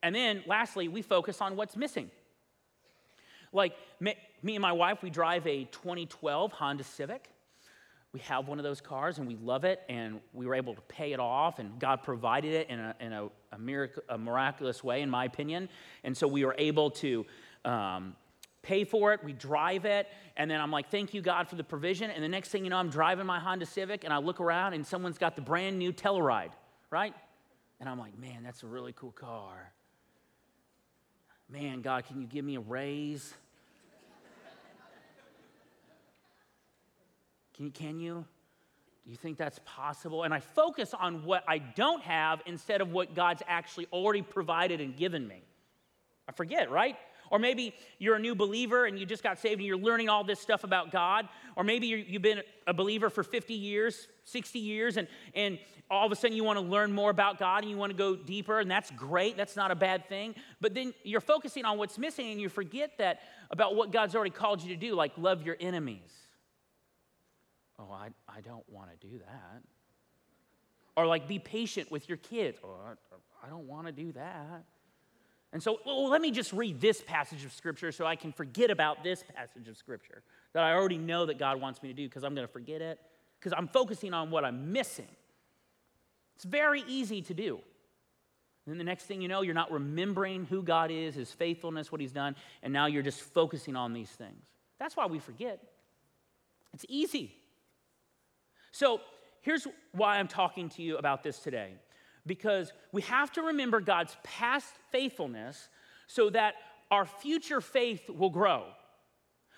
And 0.02 0.14
then 0.14 0.44
lastly, 0.46 0.88
we 0.88 1.00
focus 1.00 1.40
on 1.40 1.56
what's 1.56 1.76
missing. 1.76 2.10
Like 3.54 3.72
me, 4.00 4.16
me 4.42 4.54
and 4.54 4.62
my 4.62 4.72
wife, 4.72 5.02
we 5.02 5.08
drive 5.08 5.46
a 5.46 5.64
2012 5.64 6.52
Honda 6.52 6.84
Civic 6.84 7.30
we 8.12 8.20
have 8.20 8.48
one 8.48 8.58
of 8.58 8.64
those 8.64 8.80
cars 8.80 9.18
and 9.18 9.28
we 9.28 9.36
love 9.36 9.64
it 9.64 9.82
and 9.88 10.20
we 10.32 10.46
were 10.46 10.54
able 10.54 10.74
to 10.74 10.80
pay 10.82 11.12
it 11.12 11.20
off 11.20 11.58
and 11.58 11.78
god 11.78 12.02
provided 12.02 12.52
it 12.52 12.68
in 12.68 12.80
a, 12.80 12.94
in 13.00 13.12
a, 13.12 13.28
a, 13.52 13.58
mirac- 13.58 13.98
a 14.08 14.18
miraculous 14.18 14.82
way 14.82 15.02
in 15.02 15.10
my 15.10 15.24
opinion. 15.24 15.68
And 16.02 16.16
so 16.16 16.26
we 16.26 16.44
were 16.44 16.54
able 16.58 16.90
to 16.92 17.24
um, 17.64 18.16
pay 18.62 18.84
for 18.84 19.12
it 19.12 19.22
we 19.24 19.32
drive 19.32 19.84
it 19.84 20.08
and 20.36 20.50
then 20.50 20.60
i'm 20.60 20.70
like 20.70 20.90
thank 20.90 21.14
you 21.14 21.22
god 21.22 21.48
for 21.48 21.56
the 21.56 21.64
provision. 21.64 22.10
And 22.10 22.22
the 22.22 22.28
next 22.28 22.48
thing 22.48 22.64
you 22.64 22.70
know 22.70 22.76
i'm 22.76 22.90
driving 22.90 23.26
my 23.26 23.38
honda 23.38 23.66
civic 23.66 24.04
and 24.04 24.12
i 24.12 24.18
look 24.18 24.40
around 24.40 24.74
and 24.74 24.86
someone's 24.86 25.18
got 25.18 25.36
the 25.36 25.42
brand 25.42 25.78
new 25.78 25.92
telluride 25.92 26.52
right? 26.90 27.14
And 27.78 27.88
i'm 27.88 27.98
like 27.98 28.18
man 28.18 28.42
that's 28.42 28.62
a 28.62 28.66
really 28.66 28.92
cool 28.92 29.12
car. 29.12 29.72
Man 31.48 31.80
god 31.80 32.06
can 32.06 32.20
you 32.20 32.26
give 32.26 32.44
me 32.44 32.56
a 32.56 32.60
raise 32.60 33.34
Can 37.60 37.66
you, 37.66 37.72
can 37.72 38.00
you? 38.00 38.24
Do 39.04 39.10
you 39.10 39.18
think 39.18 39.36
that's 39.36 39.60
possible? 39.66 40.22
And 40.22 40.32
I 40.32 40.40
focus 40.40 40.94
on 40.98 41.26
what 41.26 41.44
I 41.46 41.58
don't 41.58 42.02
have 42.02 42.40
instead 42.46 42.80
of 42.80 42.90
what 42.90 43.14
God's 43.14 43.42
actually 43.46 43.86
already 43.92 44.22
provided 44.22 44.80
and 44.80 44.96
given 44.96 45.28
me. 45.28 45.42
I 46.26 46.32
forget, 46.32 46.70
right? 46.70 46.96
Or 47.30 47.38
maybe 47.38 47.74
you're 47.98 48.16
a 48.16 48.18
new 48.18 48.34
believer 48.34 48.86
and 48.86 48.98
you 48.98 49.04
just 49.04 49.22
got 49.22 49.38
saved 49.38 49.58
and 49.58 49.66
you're 49.66 49.76
learning 49.76 50.08
all 50.08 50.24
this 50.24 50.40
stuff 50.40 50.64
about 50.64 50.90
God. 50.90 51.28
Or 51.54 51.62
maybe 51.62 51.86
you've 51.86 52.22
been 52.22 52.40
a 52.66 52.72
believer 52.72 53.10
for 53.10 53.22
50 53.22 53.52
years, 53.52 54.08
60 54.24 54.58
years, 54.58 54.96
and, 54.96 55.06
and 55.34 55.58
all 55.90 56.06
of 56.06 56.12
a 56.12 56.16
sudden 56.16 56.34
you 56.34 56.44
want 56.44 56.58
to 56.58 56.64
learn 56.64 56.90
more 56.90 57.10
about 57.10 57.38
God 57.38 57.62
and 57.62 57.70
you 57.70 57.76
want 57.76 57.92
to 57.92 57.98
go 57.98 58.16
deeper, 58.16 58.60
and 58.60 58.70
that's 58.70 58.90
great. 58.92 59.36
That's 59.36 59.54
not 59.54 59.70
a 59.70 59.76
bad 59.76 60.08
thing. 60.08 60.34
But 60.62 60.72
then 60.72 60.94
you're 61.02 61.20
focusing 61.20 61.66
on 61.66 61.76
what's 61.76 61.98
missing 61.98 62.30
and 62.30 62.40
you 62.40 62.48
forget 62.48 62.96
that 62.96 63.20
about 63.50 63.76
what 63.76 63.92
God's 63.92 64.14
already 64.14 64.30
called 64.30 64.62
you 64.62 64.70
to 64.70 64.80
do, 64.80 64.94
like 64.94 65.12
love 65.18 65.42
your 65.42 65.58
enemies. 65.60 66.29
Oh, 67.80 67.92
I, 67.92 68.08
I 68.28 68.40
don't 68.42 68.68
want 68.68 68.90
to 68.90 69.08
do 69.08 69.18
that. 69.18 69.62
Or 70.96 71.06
like 71.06 71.26
be 71.26 71.38
patient 71.38 71.90
with 71.90 72.08
your 72.08 72.18
kids. 72.18 72.58
Oh, 72.62 72.76
I, 72.86 73.46
I 73.46 73.48
don't 73.48 73.66
want 73.66 73.86
to 73.86 73.92
do 73.92 74.12
that. 74.12 74.64
And 75.52 75.62
so, 75.62 75.80
well, 75.84 76.08
let 76.08 76.20
me 76.20 76.30
just 76.30 76.52
read 76.52 76.80
this 76.80 77.00
passage 77.00 77.44
of 77.44 77.52
Scripture 77.52 77.90
so 77.90 78.06
I 78.06 78.14
can 78.16 78.32
forget 78.32 78.70
about 78.70 79.02
this 79.02 79.24
passage 79.34 79.66
of 79.66 79.76
Scripture 79.76 80.22
that 80.52 80.62
I 80.62 80.74
already 80.74 80.98
know 80.98 81.26
that 81.26 81.38
God 81.38 81.60
wants 81.60 81.82
me 81.82 81.88
to 81.88 81.94
do 81.94 82.06
because 82.06 82.22
I'm 82.22 82.34
going 82.34 82.46
to 82.46 82.52
forget 82.52 82.82
it 82.82 83.00
because 83.38 83.52
I'm 83.56 83.66
focusing 83.66 84.12
on 84.12 84.30
what 84.30 84.44
I'm 84.44 84.72
missing. 84.72 85.08
It's 86.36 86.44
very 86.44 86.84
easy 86.86 87.22
to 87.22 87.34
do. 87.34 87.60
And 88.66 88.78
the 88.78 88.84
next 88.84 89.04
thing 89.04 89.20
you 89.20 89.28
know, 89.28 89.40
you're 89.40 89.54
not 89.54 89.72
remembering 89.72 90.44
who 90.44 90.62
God 90.62 90.90
is, 90.90 91.14
His 91.14 91.32
faithfulness, 91.32 91.90
what 91.90 92.00
He's 92.00 92.12
done, 92.12 92.36
and 92.62 92.72
now 92.72 92.86
you're 92.86 93.02
just 93.02 93.20
focusing 93.20 93.74
on 93.74 93.92
these 93.92 94.10
things. 94.10 94.44
That's 94.78 94.96
why 94.96 95.06
we 95.06 95.18
forget. 95.18 95.60
It's 96.72 96.86
easy. 96.88 97.34
So 98.72 99.00
here's 99.42 99.66
why 99.92 100.18
I'm 100.18 100.28
talking 100.28 100.68
to 100.70 100.82
you 100.82 100.96
about 100.96 101.22
this 101.22 101.38
today 101.38 101.72
because 102.26 102.72
we 102.92 103.02
have 103.02 103.32
to 103.32 103.42
remember 103.42 103.80
God's 103.80 104.16
past 104.22 104.74
faithfulness 104.90 105.68
so 106.06 106.30
that 106.30 106.54
our 106.90 107.06
future 107.06 107.60
faith 107.60 108.08
will 108.08 108.30
grow. 108.30 108.64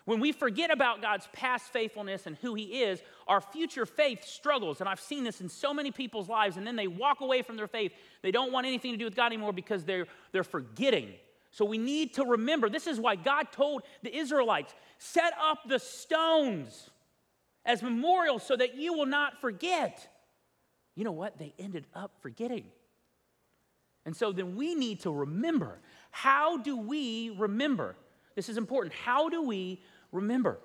When 0.04 0.18
we 0.18 0.32
forget 0.32 0.72
about 0.72 1.00
God's 1.00 1.28
past 1.32 1.72
faithfulness 1.72 2.26
and 2.26 2.36
who 2.36 2.54
He 2.54 2.82
is, 2.82 3.02
our 3.28 3.40
future 3.40 3.86
faith 3.86 4.24
struggles. 4.24 4.80
And 4.80 4.88
I've 4.88 5.00
seen 5.00 5.22
this 5.22 5.40
in 5.40 5.48
so 5.48 5.72
many 5.72 5.92
people's 5.92 6.28
lives, 6.28 6.56
and 6.56 6.66
then 6.66 6.74
they 6.74 6.88
walk 6.88 7.20
away 7.20 7.42
from 7.42 7.56
their 7.56 7.68
faith. 7.68 7.92
They 8.20 8.32
don't 8.32 8.52
want 8.52 8.66
anything 8.66 8.92
to 8.92 8.98
do 8.98 9.04
with 9.04 9.14
God 9.14 9.26
anymore 9.26 9.52
because 9.52 9.84
they're, 9.84 10.06
they're 10.32 10.42
forgetting. 10.42 11.10
So 11.52 11.64
we 11.64 11.78
need 11.78 12.14
to 12.14 12.24
remember 12.24 12.68
this 12.68 12.86
is 12.86 12.98
why 12.98 13.14
God 13.14 13.52
told 13.52 13.82
the 14.02 14.14
Israelites 14.14 14.74
set 14.98 15.34
up 15.40 15.58
the 15.68 15.78
stones 15.78 16.90
as 17.64 17.82
memorials 17.82 18.42
so 18.42 18.56
that 18.56 18.74
you 18.74 18.92
will 18.92 19.06
not 19.06 19.40
forget. 19.40 20.08
You 20.94 21.04
know 21.04 21.12
what? 21.12 21.38
They 21.38 21.54
ended 21.58 21.86
up 21.94 22.12
forgetting. 22.20 22.64
And 24.04 24.16
so 24.16 24.32
then 24.32 24.56
we 24.56 24.74
need 24.74 25.00
to 25.00 25.10
remember. 25.10 25.78
How 26.10 26.58
do 26.58 26.76
we 26.76 27.30
remember? 27.38 27.94
This 28.34 28.48
is 28.48 28.56
important. 28.56 28.94
How 28.94 29.28
do 29.28 29.42
we 29.42 29.80
remember? 30.10 30.58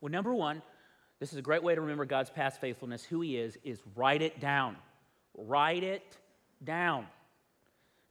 Well, 0.00 0.12
number 0.12 0.32
one, 0.32 0.62
this 1.18 1.32
is 1.32 1.38
a 1.38 1.42
great 1.42 1.62
way 1.62 1.74
to 1.74 1.80
remember 1.80 2.04
God's 2.04 2.30
past 2.30 2.60
faithfulness, 2.60 3.02
who 3.02 3.20
He 3.20 3.36
is, 3.36 3.58
is 3.64 3.80
write 3.96 4.22
it 4.22 4.38
down. 4.40 4.76
Write 5.36 5.82
it 5.82 6.16
down. 6.62 7.06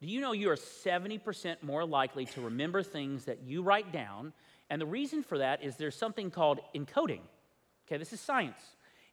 Do 0.02 0.08
you 0.08 0.22
know 0.22 0.34
you 0.34 0.50
are 0.52 0.56
70% 0.56 1.64
more 1.64 1.86
likely 1.86 2.26
to 2.26 2.42
remember 2.42 2.84
things 2.84 3.26
that 3.26 3.42
you 3.44 3.64
write 3.64 3.92
down? 3.92 4.34
And 4.70 4.82
the 4.82 4.86
reason 4.86 5.24
for 5.24 5.38
that 5.38 5.64
is 5.64 5.78
there's 5.78 5.96
something 5.96 6.30
called 6.30 6.60
encoding. 6.76 7.22
Okay, 7.88 7.98
this 7.98 8.12
is 8.14 8.20
science. 8.20 8.60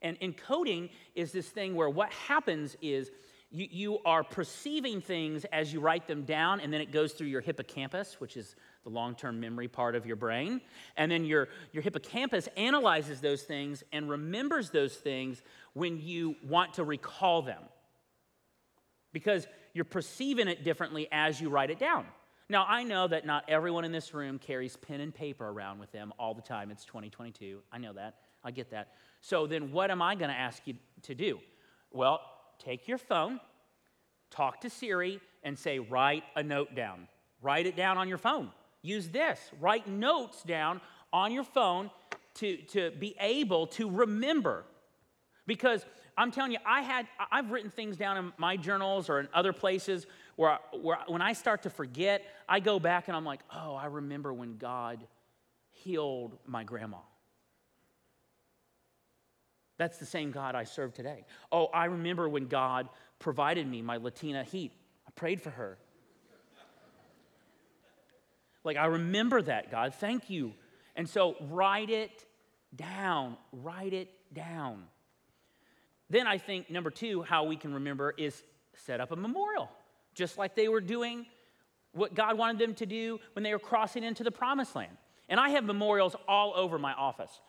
And 0.02 0.18
encoding 0.20 0.90
is 1.14 1.32
this 1.32 1.48
thing 1.48 1.74
where 1.74 1.88
what 1.88 2.12
happens 2.12 2.76
is 2.82 3.10
you, 3.50 3.68
you 3.70 3.98
are 4.04 4.24
perceiving 4.24 5.00
things 5.00 5.44
as 5.52 5.72
you 5.72 5.80
write 5.80 6.08
them 6.08 6.24
down, 6.24 6.60
and 6.60 6.72
then 6.72 6.80
it 6.80 6.90
goes 6.90 7.12
through 7.12 7.28
your 7.28 7.40
hippocampus, 7.40 8.20
which 8.20 8.36
is 8.36 8.56
the 8.82 8.90
long 8.90 9.14
term 9.14 9.38
memory 9.38 9.68
part 9.68 9.94
of 9.94 10.06
your 10.06 10.16
brain. 10.16 10.60
And 10.96 11.10
then 11.10 11.24
your, 11.24 11.48
your 11.72 11.82
hippocampus 11.82 12.48
analyzes 12.56 13.20
those 13.20 13.42
things 13.42 13.84
and 13.92 14.10
remembers 14.10 14.70
those 14.70 14.94
things 14.94 15.40
when 15.72 16.00
you 16.00 16.34
want 16.42 16.74
to 16.74 16.84
recall 16.84 17.42
them. 17.42 17.62
Because 19.12 19.46
you're 19.72 19.84
perceiving 19.84 20.48
it 20.48 20.64
differently 20.64 21.06
as 21.12 21.40
you 21.40 21.48
write 21.48 21.70
it 21.70 21.78
down. 21.78 22.06
Now, 22.48 22.66
I 22.68 22.82
know 22.82 23.06
that 23.06 23.24
not 23.24 23.44
everyone 23.48 23.84
in 23.84 23.92
this 23.92 24.12
room 24.12 24.38
carries 24.38 24.76
pen 24.76 25.00
and 25.00 25.14
paper 25.14 25.48
around 25.48 25.78
with 25.78 25.92
them 25.92 26.12
all 26.18 26.34
the 26.34 26.42
time. 26.42 26.70
It's 26.70 26.84
2022. 26.84 27.60
I 27.72 27.78
know 27.78 27.92
that. 27.94 28.16
I 28.44 28.50
get 28.50 28.70
that. 28.70 28.88
So 29.20 29.46
then, 29.46 29.72
what 29.72 29.90
am 29.90 30.02
I 30.02 30.14
going 30.14 30.30
to 30.30 30.36
ask 30.36 30.62
you 30.66 30.74
to 31.02 31.14
do? 31.14 31.40
Well, 31.90 32.20
take 32.58 32.86
your 32.86 32.98
phone, 32.98 33.40
talk 34.30 34.60
to 34.62 34.70
Siri, 34.70 35.20
and 35.42 35.58
say, 35.58 35.78
write 35.78 36.24
a 36.36 36.42
note 36.42 36.74
down. 36.74 37.08
Write 37.40 37.66
it 37.66 37.76
down 37.76 37.98
on 37.98 38.08
your 38.08 38.18
phone. 38.18 38.50
Use 38.82 39.08
this. 39.08 39.38
Write 39.60 39.88
notes 39.88 40.42
down 40.42 40.80
on 41.12 41.32
your 41.32 41.44
phone 41.44 41.90
to, 42.34 42.56
to 42.56 42.90
be 42.98 43.14
able 43.20 43.66
to 43.68 43.88
remember. 43.90 44.64
Because 45.46 45.84
I'm 46.16 46.30
telling 46.30 46.52
you, 46.52 46.58
I 46.66 46.82
had, 46.82 47.06
I've 47.30 47.50
written 47.50 47.70
things 47.70 47.96
down 47.96 48.16
in 48.16 48.32
my 48.36 48.56
journals 48.56 49.08
or 49.08 49.20
in 49.20 49.28
other 49.32 49.52
places 49.52 50.06
where, 50.36 50.58
where 50.80 50.98
when 51.06 51.22
I 51.22 51.32
start 51.32 51.62
to 51.62 51.70
forget, 51.70 52.22
I 52.48 52.60
go 52.60 52.78
back 52.78 53.08
and 53.08 53.16
I'm 53.16 53.24
like, 53.24 53.40
oh, 53.54 53.74
I 53.74 53.86
remember 53.86 54.32
when 54.32 54.56
God 54.56 55.06
healed 55.70 56.36
my 56.46 56.64
grandma. 56.64 56.98
That's 59.76 59.98
the 59.98 60.06
same 60.06 60.30
God 60.30 60.54
I 60.54 60.64
serve 60.64 60.94
today. 60.94 61.24
Oh, 61.50 61.66
I 61.66 61.86
remember 61.86 62.28
when 62.28 62.46
God 62.46 62.88
provided 63.18 63.66
me 63.66 63.82
my 63.82 63.96
Latina 63.96 64.44
heat. 64.44 64.72
I 65.06 65.10
prayed 65.12 65.40
for 65.40 65.50
her. 65.50 65.78
Like, 68.62 68.76
I 68.76 68.86
remember 68.86 69.42
that, 69.42 69.70
God. 69.70 69.94
Thank 69.94 70.30
you. 70.30 70.54
And 70.96 71.08
so, 71.08 71.36
write 71.50 71.90
it 71.90 72.24
down. 72.74 73.36
Write 73.52 73.92
it 73.92 74.10
down. 74.32 74.84
Then 76.08 76.26
I 76.26 76.38
think 76.38 76.70
number 76.70 76.90
two, 76.90 77.22
how 77.22 77.44
we 77.44 77.56
can 77.56 77.74
remember 77.74 78.14
is 78.16 78.42
set 78.76 79.00
up 79.00 79.10
a 79.10 79.16
memorial, 79.16 79.70
just 80.14 80.38
like 80.38 80.54
they 80.54 80.68
were 80.68 80.80
doing 80.80 81.26
what 81.92 82.14
God 82.14 82.38
wanted 82.38 82.58
them 82.58 82.74
to 82.76 82.86
do 82.86 83.20
when 83.34 83.42
they 83.42 83.52
were 83.52 83.58
crossing 83.58 84.04
into 84.04 84.24
the 84.24 84.30
promised 84.30 84.74
land. 84.74 84.96
And 85.28 85.40
I 85.40 85.50
have 85.50 85.64
memorials 85.64 86.14
all 86.28 86.52
over 86.54 86.78
my 86.78 86.92
office. 86.92 87.40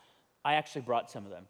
I 0.44 0.56
actually 0.56 0.82
brought 0.82 1.10
some 1.12 1.26
of 1.26 1.32
them. 1.32 1.46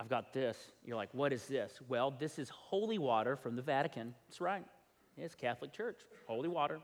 I've 0.00 0.08
got 0.08 0.32
this. 0.32 0.56
You're 0.82 0.96
like, 0.96 1.10
what 1.12 1.30
is 1.30 1.44
this? 1.44 1.78
Well, 1.86 2.14
this 2.18 2.38
is 2.38 2.48
holy 2.48 2.96
water 2.96 3.36
from 3.36 3.54
the 3.54 3.60
Vatican. 3.60 4.14
That's 4.28 4.40
right. 4.40 4.64
It's 5.18 5.34
Catholic 5.34 5.74
Church, 5.74 5.98
holy 6.26 6.48
water. 6.48 6.76
And 6.76 6.82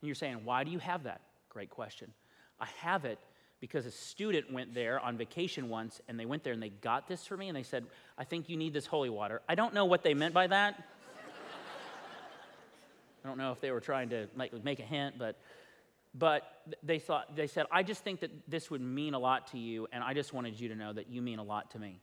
you're 0.00 0.14
saying, 0.14 0.40
why 0.44 0.64
do 0.64 0.70
you 0.70 0.78
have 0.78 1.02
that? 1.02 1.20
Great 1.50 1.68
question. 1.68 2.10
I 2.58 2.66
have 2.80 3.04
it 3.04 3.18
because 3.60 3.84
a 3.84 3.90
student 3.90 4.50
went 4.50 4.72
there 4.72 4.98
on 4.98 5.18
vacation 5.18 5.68
once 5.68 6.00
and 6.08 6.18
they 6.18 6.24
went 6.24 6.42
there 6.42 6.54
and 6.54 6.62
they 6.62 6.70
got 6.70 7.06
this 7.06 7.26
for 7.26 7.36
me 7.36 7.48
and 7.48 7.56
they 7.56 7.62
said, 7.62 7.84
I 8.16 8.24
think 8.24 8.48
you 8.48 8.56
need 8.56 8.72
this 8.72 8.86
holy 8.86 9.10
water. 9.10 9.42
I 9.46 9.54
don't 9.54 9.74
know 9.74 9.84
what 9.84 10.02
they 10.02 10.14
meant 10.14 10.32
by 10.32 10.46
that. 10.46 10.74
I 13.24 13.28
don't 13.28 13.36
know 13.36 13.52
if 13.52 13.60
they 13.60 13.72
were 13.72 13.80
trying 13.80 14.08
to 14.08 14.26
make, 14.34 14.64
make 14.64 14.80
a 14.80 14.84
hint, 14.84 15.18
but 15.18 15.38
but 16.16 16.44
they 16.84 17.00
thought 17.00 17.34
they 17.34 17.48
said, 17.48 17.66
I 17.72 17.82
just 17.82 18.04
think 18.04 18.20
that 18.20 18.30
this 18.48 18.70
would 18.70 18.80
mean 18.80 19.14
a 19.14 19.18
lot 19.18 19.48
to 19.48 19.58
you, 19.58 19.88
and 19.92 20.04
I 20.04 20.14
just 20.14 20.32
wanted 20.32 20.60
you 20.60 20.68
to 20.68 20.76
know 20.76 20.92
that 20.92 21.10
you 21.10 21.20
mean 21.20 21.40
a 21.40 21.42
lot 21.42 21.72
to 21.72 21.80
me. 21.80 22.00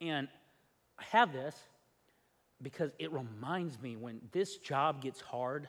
And 0.00 0.28
I 0.98 1.04
have 1.10 1.32
this 1.32 1.56
because 2.62 2.90
it 2.98 3.12
reminds 3.12 3.80
me 3.80 3.96
when 3.96 4.20
this 4.32 4.56
job 4.56 5.02
gets 5.02 5.20
hard 5.20 5.68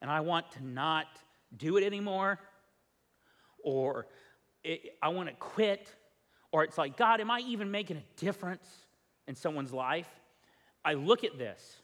and 0.00 0.10
I 0.10 0.20
want 0.20 0.50
to 0.52 0.64
not 0.64 1.06
do 1.56 1.76
it 1.76 1.84
anymore, 1.84 2.38
or 3.62 4.06
it, 4.64 4.96
I 5.02 5.08
want 5.08 5.28
to 5.28 5.34
quit, 5.34 5.94
or 6.52 6.64
it's 6.64 6.78
like, 6.78 6.96
God, 6.96 7.20
am 7.20 7.30
I 7.30 7.40
even 7.40 7.70
making 7.70 7.96
a 7.96 8.20
difference 8.20 8.68
in 9.26 9.34
someone's 9.34 9.72
life? 9.72 10.08
I 10.84 10.94
look 10.94 11.24
at 11.24 11.38
this. 11.38 11.80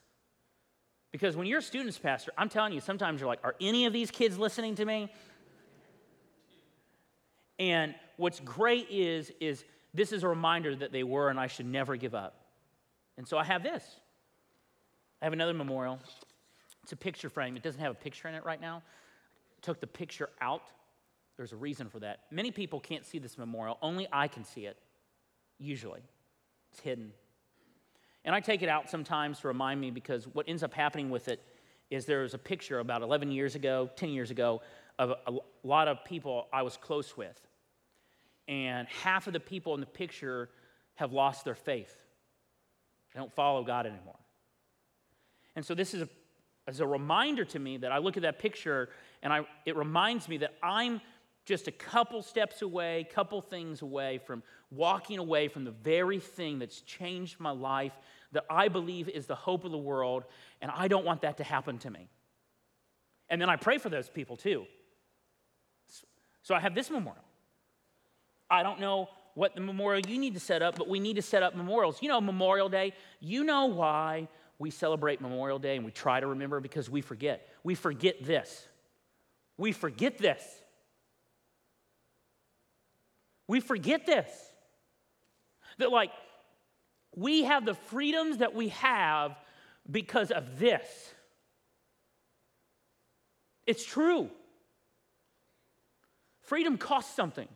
Because 1.12 1.37
when 1.37 1.46
you're 1.46 1.61
a 1.61 1.62
student's 1.62 1.99
pastor, 1.99 2.33
I'm 2.37 2.49
telling 2.49 2.72
you, 2.72 2.81
sometimes 2.81 3.20
you're 3.20 3.29
like, 3.29 3.40
are 3.42 3.55
any 3.61 3.87
of 3.87 3.92
these 3.92 4.11
kids 4.11 4.38
listening 4.38 4.75
to 4.77 4.85
me? 4.85 5.12
And 7.59 7.94
what's 8.16 8.40
great 8.40 8.88
is, 8.90 9.33
is 9.40 9.64
this 9.94 10.12
is 10.12 10.22
a 10.22 10.29
reminder 10.29 10.75
that 10.77 10.92
they 10.92 11.03
were 11.03 11.31
and 11.31 11.38
I 11.38 11.46
should 11.46 11.66
never 11.66 11.96
give 11.96 12.14
up. 12.14 12.46
And 13.16 13.27
so 13.27 13.38
I 13.38 13.44
have 13.44 13.62
this. 13.62 13.83
I 15.20 15.25
have 15.25 15.33
another 15.33 15.55
memorial. 15.55 15.99
It's 16.83 16.92
a 16.92 16.96
picture 16.96 17.29
frame. 17.29 17.57
It 17.57 17.62
doesn't 17.62 17.81
have 17.81 17.92
a 17.92 17.96
picture 17.96 18.29
in 18.29 18.35
it 18.35 18.44
right 18.44 18.61
now. 18.61 18.83
I 19.57 19.61
took 19.62 19.81
the 19.81 19.87
picture 19.87 20.29
out. 20.40 20.62
There's 21.37 21.53
a 21.53 21.57
reason 21.57 21.88
for 21.88 21.99
that. 22.01 22.20
Many 22.31 22.51
people 22.51 22.81
can't 22.81 23.05
see 23.05 23.18
this 23.18 23.38
memorial. 23.38 23.79
Only 23.83 24.07
I 24.12 24.29
can 24.29 24.44
see 24.44 24.66
it, 24.66 24.77
usually. 25.59 26.03
It's 26.72 26.81
hidden. 26.81 27.12
And 28.25 28.35
I 28.35 28.40
take 28.40 28.62
it 28.62 28.68
out 28.68 28.90
sometimes 28.90 29.40
to 29.40 29.49
remind 29.49 29.81
me 29.81 29.90
because 29.90 30.27
what 30.27 30.49
ends 30.49 30.62
up 30.62 30.75
happening 30.75 31.11
with 31.11 31.29
it 31.29 31.42
is 31.90 32.07
there's 32.07 32.35
a 32.35 32.38
picture 32.38 32.81
about 32.81 33.03
11 33.03 33.31
years 33.31 33.55
ago, 33.55 33.88
10 33.96 34.11
years 34.11 34.31
ago, 34.31 34.61
of 34.99 35.11
a 35.27 35.33
lot 35.62 35.88
of 35.88 36.05
people 36.05 36.49
I 36.53 36.62
was 36.62 36.77
close 36.77 37.16
with 37.16 37.40
and 38.48 38.87
half 38.88 39.26
of 39.26 39.32
the 39.32 39.40
people 39.40 39.74
in 39.74 39.80
the 39.80 39.87
picture 39.87 40.48
have 40.94 41.12
lost 41.12 41.44
their 41.44 41.54
faith. 41.54 41.94
They 43.12 43.20
don't 43.20 43.35
follow 43.35 43.64
God 43.64 43.87
anymore. 43.87 44.18
And 45.54 45.64
so 45.64 45.74
this 45.74 45.94
is 45.94 46.02
a, 46.02 46.82
a 46.82 46.87
reminder 46.87 47.44
to 47.46 47.59
me 47.59 47.78
that 47.78 47.92
I 47.92 47.98
look 47.98 48.16
at 48.16 48.22
that 48.22 48.38
picture 48.38 48.88
and 49.22 49.32
I, 49.32 49.46
it 49.64 49.76
reminds 49.76 50.28
me 50.28 50.38
that 50.38 50.54
I'm 50.62 51.00
just 51.44 51.68
a 51.68 51.72
couple 51.72 52.22
steps 52.22 52.62
away, 52.62 53.06
couple 53.14 53.40
things 53.40 53.80
away 53.82 54.18
from 54.26 54.42
walking 54.70 55.18
away 55.18 55.48
from 55.48 55.64
the 55.64 55.70
very 55.70 56.18
thing 56.18 56.59
that's 56.59 56.80
changed 56.80 57.38
my 57.38 57.50
life 57.50 57.92
that 58.32 58.44
I 58.50 58.68
believe 58.68 59.09
is 59.09 59.26
the 59.26 59.37
hope 59.37 59.64
of 59.64 59.70
the 59.70 59.78
world, 59.78 60.24
and 60.61 60.70
I 60.74 60.88
don't 60.88 61.06
want 61.06 61.22
that 61.22 61.37
to 61.38 61.44
happen 61.44 61.78
to 61.78 61.90
me. 61.90 62.09
And 63.30 63.40
then 63.40 63.48
I 63.48 63.56
pray 63.56 63.78
for 63.78 63.88
those 63.88 64.09
people 64.09 64.37
too. 64.37 64.66
So 66.42 66.54
I 66.54 66.61
have 66.61 66.74
this 66.74 66.90
memorial. 66.90 67.24
I 68.50 68.62
don't 68.62 68.80
know 68.80 69.09
what 69.35 69.54
the 69.54 69.61
memorial 69.61 70.02
you 70.09 70.18
need 70.18 70.35
to 70.35 70.40
set 70.40 70.62
up, 70.62 70.76
but 70.76 70.88
we 70.88 70.98
need 70.98 71.16
to 71.16 71.22
set 71.22 71.42
up 71.42 71.54
memorials. 71.54 71.98
You 72.00 72.09
know, 72.09 72.20
Memorial 72.20 72.68
Day, 72.68 72.94
you 73.20 73.44
know 73.44 73.66
why 73.66 74.28
we 74.59 74.70
celebrate 74.70 75.20
Memorial 75.20 75.59
Day 75.59 75.76
and 75.76 75.85
we 75.85 75.90
try 75.90 76.20
to 76.20 76.26
remember 76.26 76.61
because 76.61 76.88
we 76.88 77.02
forget. 77.02 77.46
We 77.62 77.74
forget 77.74 78.24
this. 78.24 78.66
We 79.59 79.72
forget 79.72 80.18
this. 80.18 80.42
We 83.46 83.61
forget 83.61 84.06
this. 84.06 84.30
That, 85.78 85.92
like, 85.92 86.11
we 87.14 87.44
have 87.44 87.64
the 87.66 87.74
freedoms 87.74 88.38
that 88.38 88.54
we 88.54 88.68
have 88.68 89.37
because 89.90 90.30
of 90.30 90.59
this. 90.59 90.87
It's 93.66 93.85
true. 93.85 94.30
Freedom 96.42 96.78
costs 96.78 97.14
something. 97.14 97.48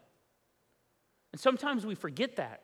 And 1.33 1.40
sometimes 1.40 1.87
we 1.87 1.95
forget 1.95 2.37
that. 2.37 2.62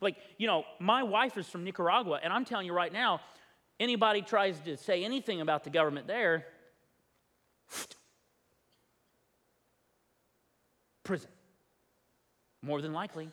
Like, 0.00 0.16
you 0.36 0.46
know, 0.48 0.64
my 0.80 1.02
wife 1.04 1.38
is 1.38 1.48
from 1.48 1.64
Nicaragua, 1.64 2.18
and 2.22 2.32
I'm 2.32 2.44
telling 2.44 2.66
you 2.66 2.72
right 2.72 2.92
now, 2.92 3.20
anybody 3.78 4.22
tries 4.22 4.58
to 4.60 4.76
say 4.76 5.04
anything 5.04 5.40
about 5.40 5.62
the 5.62 5.70
government 5.70 6.08
there, 6.08 6.44
prison. 11.04 11.30
More 12.62 12.82
than 12.82 12.92
likely. 12.92 13.30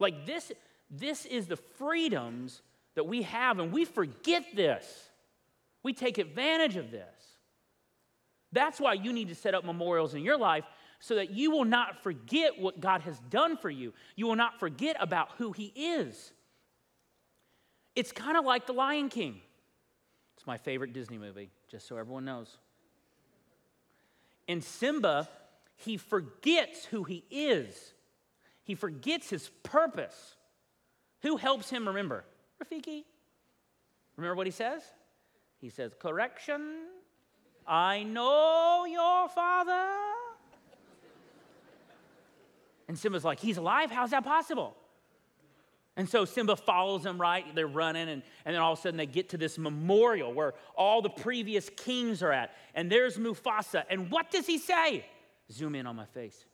Like 0.00 0.26
this, 0.26 0.50
this 0.90 1.24
is 1.24 1.46
the 1.46 1.56
freedoms 1.56 2.62
that 2.96 3.04
we 3.04 3.22
have, 3.22 3.58
and 3.60 3.72
we 3.72 3.84
forget 3.84 4.44
this. 4.54 5.08
We 5.82 5.92
take 5.92 6.18
advantage 6.18 6.76
of 6.76 6.90
this. 6.90 7.04
That's 8.52 8.80
why 8.80 8.94
you 8.94 9.12
need 9.12 9.28
to 9.28 9.34
set 9.34 9.54
up 9.54 9.64
memorials 9.64 10.14
in 10.14 10.22
your 10.22 10.38
life 10.38 10.64
so 11.04 11.16
that 11.16 11.32
you 11.32 11.50
will 11.50 11.66
not 11.66 12.02
forget 12.02 12.58
what 12.58 12.80
God 12.80 13.02
has 13.02 13.18
done 13.28 13.58
for 13.58 13.68
you. 13.68 13.92
You 14.16 14.26
will 14.26 14.36
not 14.36 14.58
forget 14.58 14.96
about 14.98 15.28
who 15.36 15.52
He 15.52 15.66
is. 15.76 16.32
It's 17.94 18.10
kind 18.10 18.38
of 18.38 18.46
like 18.46 18.66
The 18.66 18.72
Lion 18.72 19.10
King. 19.10 19.42
It's 20.34 20.46
my 20.46 20.56
favorite 20.56 20.94
Disney 20.94 21.18
movie, 21.18 21.50
just 21.70 21.86
so 21.86 21.98
everyone 21.98 22.24
knows. 22.24 22.56
In 24.48 24.62
Simba, 24.62 25.28
he 25.76 25.98
forgets 25.98 26.86
who 26.86 27.04
he 27.04 27.22
is, 27.30 27.92
he 28.62 28.74
forgets 28.74 29.28
his 29.28 29.50
purpose. 29.62 30.36
Who 31.20 31.36
helps 31.36 31.68
him 31.68 31.86
remember? 31.86 32.24
Rafiki. 32.62 33.04
Remember 34.16 34.36
what 34.36 34.46
he 34.46 34.52
says? 34.52 34.82
He 35.60 35.68
says, 35.68 35.92
Correction, 35.98 36.62
I 37.66 38.04
know 38.04 38.86
your 38.88 39.28
father. 39.28 40.13
And 42.88 42.98
Simba's 42.98 43.24
like, 43.24 43.40
He's 43.40 43.56
alive? 43.56 43.90
How's 43.90 44.10
that 44.10 44.24
possible? 44.24 44.76
And 45.96 46.08
so 46.08 46.24
Simba 46.24 46.56
follows 46.56 47.06
him, 47.06 47.20
right? 47.20 47.44
They're 47.54 47.68
running, 47.68 48.08
and, 48.08 48.22
and 48.44 48.54
then 48.54 48.60
all 48.60 48.72
of 48.72 48.78
a 48.80 48.82
sudden 48.82 48.96
they 48.96 49.06
get 49.06 49.28
to 49.28 49.38
this 49.38 49.58
memorial 49.58 50.32
where 50.32 50.54
all 50.76 51.02
the 51.02 51.10
previous 51.10 51.70
kings 51.76 52.20
are 52.22 52.32
at. 52.32 52.50
And 52.74 52.90
there's 52.90 53.16
Mufasa. 53.16 53.84
And 53.88 54.10
what 54.10 54.30
does 54.30 54.44
he 54.46 54.58
say? 54.58 55.04
Zoom 55.52 55.76
in 55.76 55.86
on 55.86 55.94
my 55.94 56.06
face. 56.06 56.44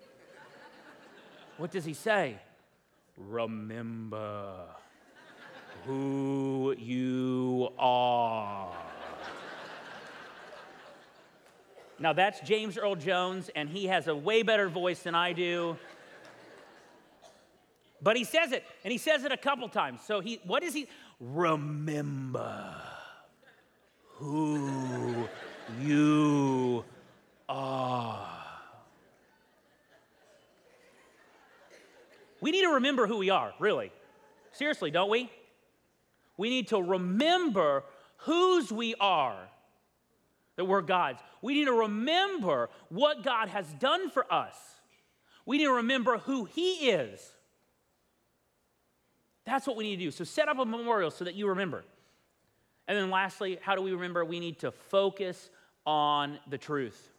what 1.58 1.70
does 1.70 1.84
he 1.84 1.92
say? 1.92 2.38
Remember 3.18 4.54
who 5.84 6.74
you 6.78 7.68
are. 7.78 8.72
Now, 12.02 12.12
that's 12.12 12.40
James 12.40 12.76
Earl 12.76 12.96
Jones, 12.96 13.48
and 13.54 13.68
he 13.68 13.86
has 13.86 14.08
a 14.08 14.16
way 14.16 14.42
better 14.42 14.68
voice 14.68 15.04
than 15.04 15.14
I 15.14 15.32
do. 15.32 15.76
But 18.02 18.16
he 18.16 18.24
says 18.24 18.50
it, 18.50 18.64
and 18.82 18.90
he 18.90 18.98
says 18.98 19.22
it 19.22 19.30
a 19.30 19.36
couple 19.36 19.68
times. 19.68 20.00
So 20.04 20.18
he, 20.18 20.40
what 20.44 20.64
is 20.64 20.74
he? 20.74 20.88
Remember 21.20 22.74
who 24.16 25.28
you 25.80 26.84
are. 27.48 28.28
We 32.40 32.50
need 32.50 32.62
to 32.62 32.74
remember 32.74 33.06
who 33.06 33.18
we 33.18 33.30
are, 33.30 33.52
really. 33.60 33.92
Seriously, 34.50 34.90
don't 34.90 35.08
we? 35.08 35.30
We 36.36 36.50
need 36.50 36.66
to 36.68 36.82
remember 36.82 37.84
whose 38.16 38.72
we 38.72 38.96
are, 38.98 39.36
that 40.56 40.64
we're 40.64 40.82
God's. 40.82 41.20
We 41.40 41.54
need 41.54 41.66
to 41.66 41.72
remember 41.72 42.70
what 42.88 43.22
God 43.22 43.48
has 43.48 43.66
done 43.74 44.10
for 44.10 44.30
us. 44.32 44.56
We 45.46 45.58
need 45.58 45.64
to 45.64 45.72
remember 45.72 46.18
who 46.18 46.44
He 46.44 46.90
is. 46.90 47.20
That's 49.44 49.66
what 49.66 49.76
we 49.76 49.84
need 49.84 49.96
to 49.96 50.04
do. 50.04 50.10
So 50.10 50.24
set 50.24 50.48
up 50.48 50.58
a 50.58 50.64
memorial 50.64 51.10
so 51.10 51.24
that 51.24 51.34
you 51.34 51.48
remember. 51.48 51.84
And 52.86 52.96
then 52.96 53.10
lastly, 53.10 53.58
how 53.60 53.74
do 53.74 53.82
we 53.82 53.92
remember? 53.92 54.24
We 54.24 54.40
need 54.40 54.60
to 54.60 54.70
focus 54.70 55.50
on 55.84 56.38
the 56.48 56.58
truth. 56.58 57.12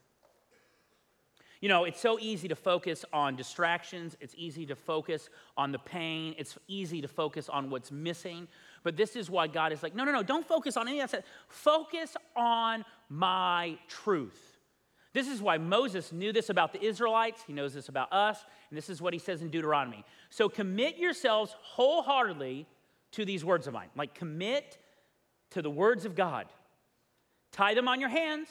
You 1.64 1.70
know, 1.70 1.86
it's 1.86 2.02
so 2.02 2.20
easy 2.20 2.50
to 2.50 2.56
focus 2.56 3.06
on 3.14 3.38
distractions, 3.38 4.18
it's 4.20 4.36
easy 4.38 4.66
to 4.66 4.76
focus 4.76 5.30
on 5.56 5.72
the 5.72 5.80
pain, 5.80 6.36
it's 6.38 6.58
easy 6.68 7.02
to 7.02 7.08
focus 7.08 7.48
on 7.48 7.70
what's 7.70 7.90
missing. 7.90 8.50
But 8.84 8.98
this 8.98 9.16
is 9.16 9.30
why 9.30 9.48
God 9.48 9.72
is 9.72 9.82
like, 9.82 9.96
no, 9.96 10.04
no, 10.04 10.12
no, 10.12 10.24
don't 10.24 10.46
focus 10.46 10.78
on 10.78 10.88
any 10.88 11.00
of 11.00 11.12
that. 11.12 11.26
Focus 11.48 12.16
on 12.36 12.84
my 13.10 13.78
truth. 13.88 14.58
This 15.14 15.28
is 15.28 15.42
why 15.42 15.58
Moses 15.58 16.12
knew 16.12 16.34
this 16.34 16.50
about 16.50 16.74
the 16.74 16.84
Israelites. 16.84 17.44
He 17.46 17.54
knows 17.54 17.74
this 17.74 17.88
about 17.88 18.12
us. 18.12 18.44
And 18.70 18.78
this 18.78 18.90
is 18.90 19.02
what 19.02 19.14
he 19.14 19.20
says 19.20 19.42
in 19.42 19.50
Deuteronomy. 19.50 20.04
So 20.30 20.50
commit 20.50 20.98
yourselves 20.98 21.56
wholeheartedly 21.62 22.68
to 23.12 23.26
these 23.26 23.46
words 23.46 23.68
of 23.68 23.74
mine. 23.74 23.90
Like 23.96 24.16
commit 24.16 24.78
to 25.52 25.62
the 25.62 25.70
words 25.70 26.06
of 26.06 26.16
God. 26.16 26.48
Tie 27.52 27.76
them 27.76 27.88
on 27.88 28.00
your 28.00 28.10
hands, 28.10 28.50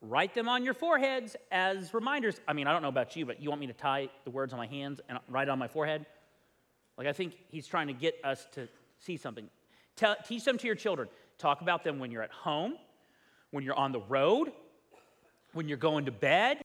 write 0.00 0.34
them 0.34 0.48
on 0.48 0.64
your 0.64 0.74
foreheads 0.74 1.34
as 1.50 1.92
reminders. 1.92 2.40
I 2.46 2.52
mean, 2.52 2.68
I 2.68 2.72
don't 2.72 2.82
know 2.82 2.88
about 2.88 3.16
you, 3.16 3.26
but 3.26 3.42
you 3.42 3.48
want 3.48 3.60
me 3.60 3.66
to 3.66 3.72
tie 3.72 4.08
the 4.24 4.30
words 4.30 4.52
on 4.52 4.58
my 4.60 4.66
hands 4.66 5.00
and 5.08 5.18
write 5.28 5.48
it 5.48 5.50
on 5.50 5.58
my 5.58 5.66
forehead? 5.66 6.06
Like, 6.96 7.08
I 7.08 7.12
think 7.12 7.34
he's 7.48 7.66
trying 7.66 7.88
to 7.88 7.92
get 7.92 8.14
us 8.22 8.46
to 8.52 8.68
see 9.00 9.16
something. 9.16 9.48
Tell, 9.96 10.16
teach 10.26 10.44
them 10.44 10.58
to 10.58 10.66
your 10.66 10.76
children. 10.76 11.08
Talk 11.38 11.62
about 11.62 11.84
them 11.84 11.98
when 11.98 12.10
you're 12.10 12.22
at 12.22 12.30
home, 12.30 12.74
when 13.50 13.64
you're 13.64 13.74
on 13.74 13.92
the 13.92 14.00
road, 14.00 14.52
when 15.52 15.68
you're 15.68 15.78
going 15.78 16.04
to 16.04 16.12
bed, 16.12 16.58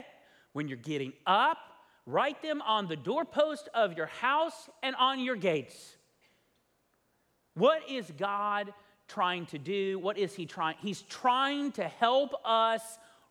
when 0.53 0.67
you're 0.67 0.77
getting 0.77 1.13
up. 1.25 1.57
Write 2.05 2.41
them 2.41 2.61
on 2.61 2.87
the 2.87 2.95
doorpost 2.95 3.67
of 3.73 3.97
your 3.97 4.05
house 4.05 4.69
and 4.83 4.95
on 4.97 5.19
your 5.19 5.35
gates. 5.35 5.95
What 7.55 7.89
is 7.89 8.11
God 8.17 8.73
trying 9.07 9.45
to 9.47 9.57
do? 9.57 9.97
What 9.97 10.17
is 10.17 10.35
He 10.35 10.45
trying? 10.45 10.75
He's 10.79 11.01
trying 11.03 11.71
to 11.73 11.87
help 11.87 12.33
us 12.43 12.81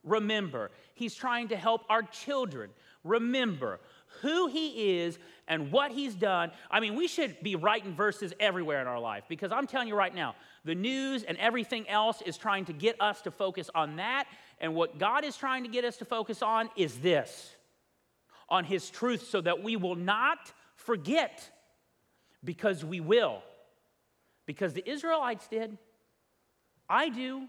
remember. 0.02 0.70
He's 0.94 1.14
trying 1.14 1.48
to 1.48 1.56
help 1.56 1.82
our 1.88 2.02
children 2.02 2.70
remember 3.04 3.80
who 4.22 4.48
He 4.48 4.98
is 4.98 5.18
and 5.48 5.70
what 5.70 5.90
He's 5.90 6.14
done. 6.14 6.50
I 6.70 6.80
mean, 6.80 6.94
we 6.94 7.06
should 7.06 7.36
be 7.42 7.56
writing 7.56 7.94
verses 7.94 8.32
everywhere 8.40 8.80
in 8.80 8.86
our 8.86 9.00
life 9.00 9.24
because 9.28 9.52
I'm 9.52 9.66
telling 9.66 9.88
you 9.88 9.94
right 9.94 10.14
now, 10.14 10.34
the 10.64 10.74
news 10.74 11.22
and 11.22 11.36
everything 11.38 11.88
else 11.88 12.22
is 12.22 12.36
trying 12.36 12.64
to 12.66 12.72
get 12.72 13.00
us 13.00 13.22
to 13.22 13.30
focus 13.30 13.70
on 13.74 13.96
that. 13.96 14.26
And 14.60 14.74
what 14.74 14.98
God 14.98 15.24
is 15.24 15.36
trying 15.36 15.64
to 15.64 15.68
get 15.68 15.84
us 15.84 15.96
to 15.98 16.04
focus 16.04 16.42
on 16.42 16.70
is 16.76 16.98
this 16.98 17.54
on 18.48 18.64
His 18.64 18.90
truth 18.90 19.28
so 19.28 19.40
that 19.40 19.62
we 19.62 19.76
will 19.76 19.96
not 19.96 20.52
forget 20.76 21.50
because 22.42 22.84
we 22.84 23.00
will. 23.00 23.42
Because 24.46 24.74
the 24.74 24.88
Israelites 24.88 25.48
did. 25.48 25.78
I 26.88 27.08
do. 27.08 27.48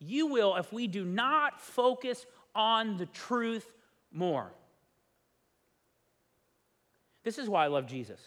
You 0.00 0.26
will 0.26 0.56
if 0.56 0.72
we 0.72 0.86
do 0.86 1.04
not 1.04 1.60
focus 1.60 2.24
on 2.54 2.96
the 2.96 3.06
truth 3.06 3.66
more. 4.12 4.52
This 7.24 7.38
is 7.38 7.48
why 7.48 7.64
I 7.64 7.68
love 7.68 7.86
Jesus. 7.86 8.20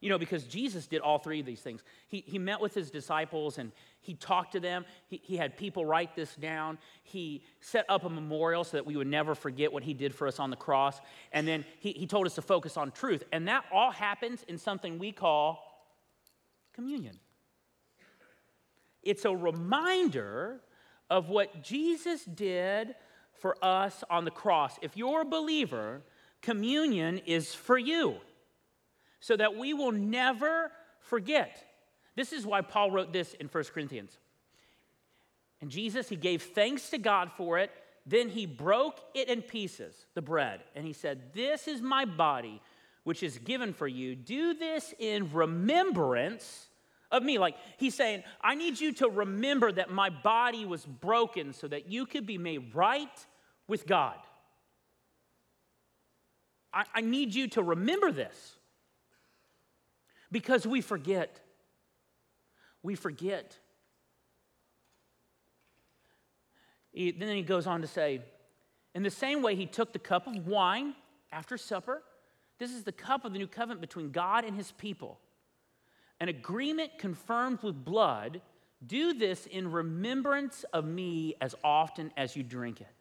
You 0.00 0.08
know, 0.08 0.18
because 0.18 0.44
Jesus 0.44 0.86
did 0.86 1.02
all 1.02 1.18
three 1.18 1.40
of 1.40 1.46
these 1.46 1.60
things. 1.60 1.82
He, 2.08 2.24
he 2.26 2.38
met 2.38 2.60
with 2.60 2.72
his 2.72 2.90
disciples 2.90 3.58
and 3.58 3.70
he 4.00 4.14
talked 4.14 4.52
to 4.52 4.60
them. 4.60 4.86
He, 5.08 5.20
he 5.22 5.36
had 5.36 5.58
people 5.58 5.84
write 5.84 6.16
this 6.16 6.34
down. 6.36 6.78
He 7.02 7.44
set 7.60 7.84
up 7.86 8.04
a 8.04 8.08
memorial 8.08 8.64
so 8.64 8.78
that 8.78 8.86
we 8.86 8.96
would 8.96 9.06
never 9.06 9.34
forget 9.34 9.70
what 9.70 9.82
he 9.82 9.92
did 9.92 10.14
for 10.14 10.26
us 10.26 10.38
on 10.38 10.48
the 10.48 10.56
cross. 10.56 10.98
And 11.32 11.46
then 11.46 11.66
he, 11.80 11.92
he 11.92 12.06
told 12.06 12.26
us 12.26 12.34
to 12.36 12.42
focus 12.42 12.78
on 12.78 12.92
truth. 12.92 13.24
And 13.30 13.46
that 13.48 13.64
all 13.70 13.90
happens 13.90 14.42
in 14.48 14.56
something 14.56 14.98
we 14.98 15.12
call 15.12 15.62
communion. 16.72 17.18
It's 19.02 19.26
a 19.26 19.36
reminder 19.36 20.60
of 21.10 21.28
what 21.28 21.62
Jesus 21.62 22.24
did 22.24 22.94
for 23.34 23.62
us 23.62 24.02
on 24.08 24.24
the 24.24 24.30
cross. 24.30 24.78
If 24.80 24.96
you're 24.96 25.22
a 25.22 25.26
believer, 25.26 26.02
communion 26.42 27.18
is 27.18 27.54
for 27.54 27.78
you 27.78 28.16
so 29.20 29.36
that 29.36 29.56
we 29.56 29.74
will 29.74 29.92
never 29.92 30.72
forget. 31.00 31.64
This 32.16 32.32
is 32.32 32.46
why 32.46 32.62
Paul 32.62 32.90
wrote 32.90 33.12
this 33.12 33.34
in 33.34 33.48
1 33.48 33.64
Corinthians. 33.64 34.18
And 35.60 35.70
Jesus, 35.70 36.08
he 36.08 36.16
gave 36.16 36.42
thanks 36.42 36.90
to 36.90 36.98
God 36.98 37.30
for 37.36 37.58
it. 37.58 37.70
Then 38.06 38.28
he 38.28 38.46
broke 38.46 38.98
it 39.14 39.28
in 39.28 39.42
pieces, 39.42 40.06
the 40.14 40.22
bread, 40.22 40.60
and 40.74 40.86
he 40.86 40.94
said, 40.94 41.34
This 41.34 41.68
is 41.68 41.82
my 41.82 42.06
body, 42.06 42.62
which 43.04 43.22
is 43.22 43.38
given 43.38 43.74
for 43.74 43.86
you. 43.86 44.16
Do 44.16 44.54
this 44.54 44.94
in 44.98 45.30
remembrance 45.32 46.68
of 47.10 47.22
me. 47.22 47.38
Like 47.38 47.56
he's 47.76 47.94
saying, 47.94 48.22
I 48.40 48.54
need 48.54 48.80
you 48.80 48.92
to 48.94 49.08
remember 49.08 49.70
that 49.70 49.90
my 49.90 50.08
body 50.08 50.64
was 50.64 50.86
broken 50.86 51.52
so 51.52 51.68
that 51.68 51.90
you 51.90 52.06
could 52.06 52.26
be 52.26 52.38
made 52.38 52.74
right 52.74 53.26
with 53.68 53.86
God. 53.86 54.16
I, 56.72 56.84
I 56.94 57.00
need 57.00 57.34
you 57.34 57.48
to 57.48 57.62
remember 57.62 58.12
this 58.12 58.56
because 60.30 60.66
we 60.66 60.80
forget. 60.80 61.40
We 62.82 62.94
forget. 62.94 63.58
He, 66.92 67.12
then 67.12 67.36
he 67.36 67.42
goes 67.42 67.66
on 67.66 67.82
to 67.82 67.86
say, 67.86 68.20
in 68.94 69.02
the 69.02 69.10
same 69.10 69.42
way, 69.42 69.54
he 69.54 69.66
took 69.66 69.92
the 69.92 69.98
cup 69.98 70.26
of 70.26 70.46
wine 70.46 70.94
after 71.30 71.56
supper. 71.56 72.02
This 72.58 72.72
is 72.72 72.84
the 72.84 72.92
cup 72.92 73.24
of 73.24 73.32
the 73.32 73.38
new 73.38 73.46
covenant 73.46 73.80
between 73.80 74.10
God 74.10 74.44
and 74.44 74.56
his 74.56 74.72
people. 74.72 75.20
An 76.18 76.28
agreement 76.28 76.98
confirmed 76.98 77.62
with 77.62 77.84
blood. 77.84 78.42
Do 78.86 79.14
this 79.14 79.46
in 79.46 79.70
remembrance 79.70 80.64
of 80.72 80.84
me 80.84 81.34
as 81.40 81.54
often 81.62 82.12
as 82.16 82.36
you 82.36 82.42
drink 82.42 82.80
it. 82.80 82.99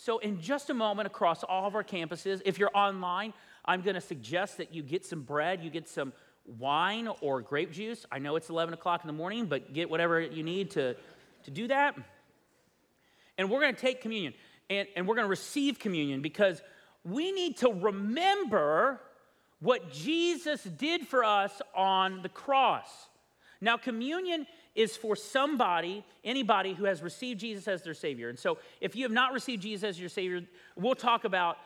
So, 0.00 0.18
in 0.18 0.40
just 0.40 0.70
a 0.70 0.74
moment, 0.74 1.08
across 1.08 1.42
all 1.42 1.66
of 1.66 1.74
our 1.74 1.82
campuses, 1.82 2.40
if 2.44 2.56
you're 2.56 2.70
online, 2.72 3.34
I'm 3.64 3.82
going 3.82 3.96
to 3.96 4.00
suggest 4.00 4.58
that 4.58 4.72
you 4.72 4.80
get 4.80 5.04
some 5.04 5.22
bread, 5.22 5.60
you 5.60 5.70
get 5.70 5.88
some 5.88 6.12
wine 6.56 7.08
or 7.20 7.40
grape 7.40 7.72
juice. 7.72 8.06
I 8.12 8.20
know 8.20 8.36
it's 8.36 8.48
11 8.48 8.74
o'clock 8.74 9.02
in 9.02 9.08
the 9.08 9.12
morning, 9.12 9.46
but 9.46 9.72
get 9.72 9.90
whatever 9.90 10.20
you 10.20 10.44
need 10.44 10.70
to, 10.72 10.94
to 11.42 11.50
do 11.50 11.66
that. 11.66 11.96
And 13.38 13.50
we're 13.50 13.60
going 13.60 13.74
to 13.74 13.80
take 13.80 14.00
communion 14.00 14.34
and, 14.70 14.86
and 14.94 15.08
we're 15.08 15.16
going 15.16 15.24
to 15.24 15.30
receive 15.30 15.80
communion 15.80 16.22
because 16.22 16.62
we 17.02 17.32
need 17.32 17.56
to 17.56 17.68
remember 17.68 19.00
what 19.58 19.92
Jesus 19.92 20.62
did 20.62 21.08
for 21.08 21.24
us 21.24 21.60
on 21.74 22.22
the 22.22 22.28
cross. 22.28 22.88
Now, 23.60 23.76
communion 23.76 24.46
is 24.78 24.96
for 24.96 25.16
somebody, 25.16 26.04
anybody 26.22 26.72
who 26.72 26.84
has 26.84 27.02
received 27.02 27.40
Jesus 27.40 27.66
as 27.66 27.82
their 27.82 27.94
Savior. 27.94 28.28
And 28.28 28.38
so, 28.38 28.58
if 28.80 28.94
you 28.94 29.02
have 29.02 29.12
not 29.12 29.32
received 29.32 29.60
Jesus 29.60 29.82
as 29.82 30.00
your 30.00 30.08
Savior, 30.08 30.42
we'll 30.76 30.94
talk 30.94 31.24
about 31.24 31.58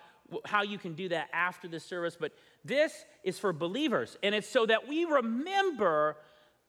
how 0.47 0.63
you 0.63 0.79
can 0.79 0.95
do 0.95 1.11
that 1.11 1.29
after 1.35 1.69
the 1.69 1.79
service. 1.79 2.17
But 2.19 2.33
this 2.65 3.05
is 3.23 3.39
for 3.39 3.53
believers, 3.53 4.17
and 4.23 4.35
it's 4.35 4.49
so 4.49 4.65
that 4.65 4.89
we 4.89 5.05
remember 5.05 6.17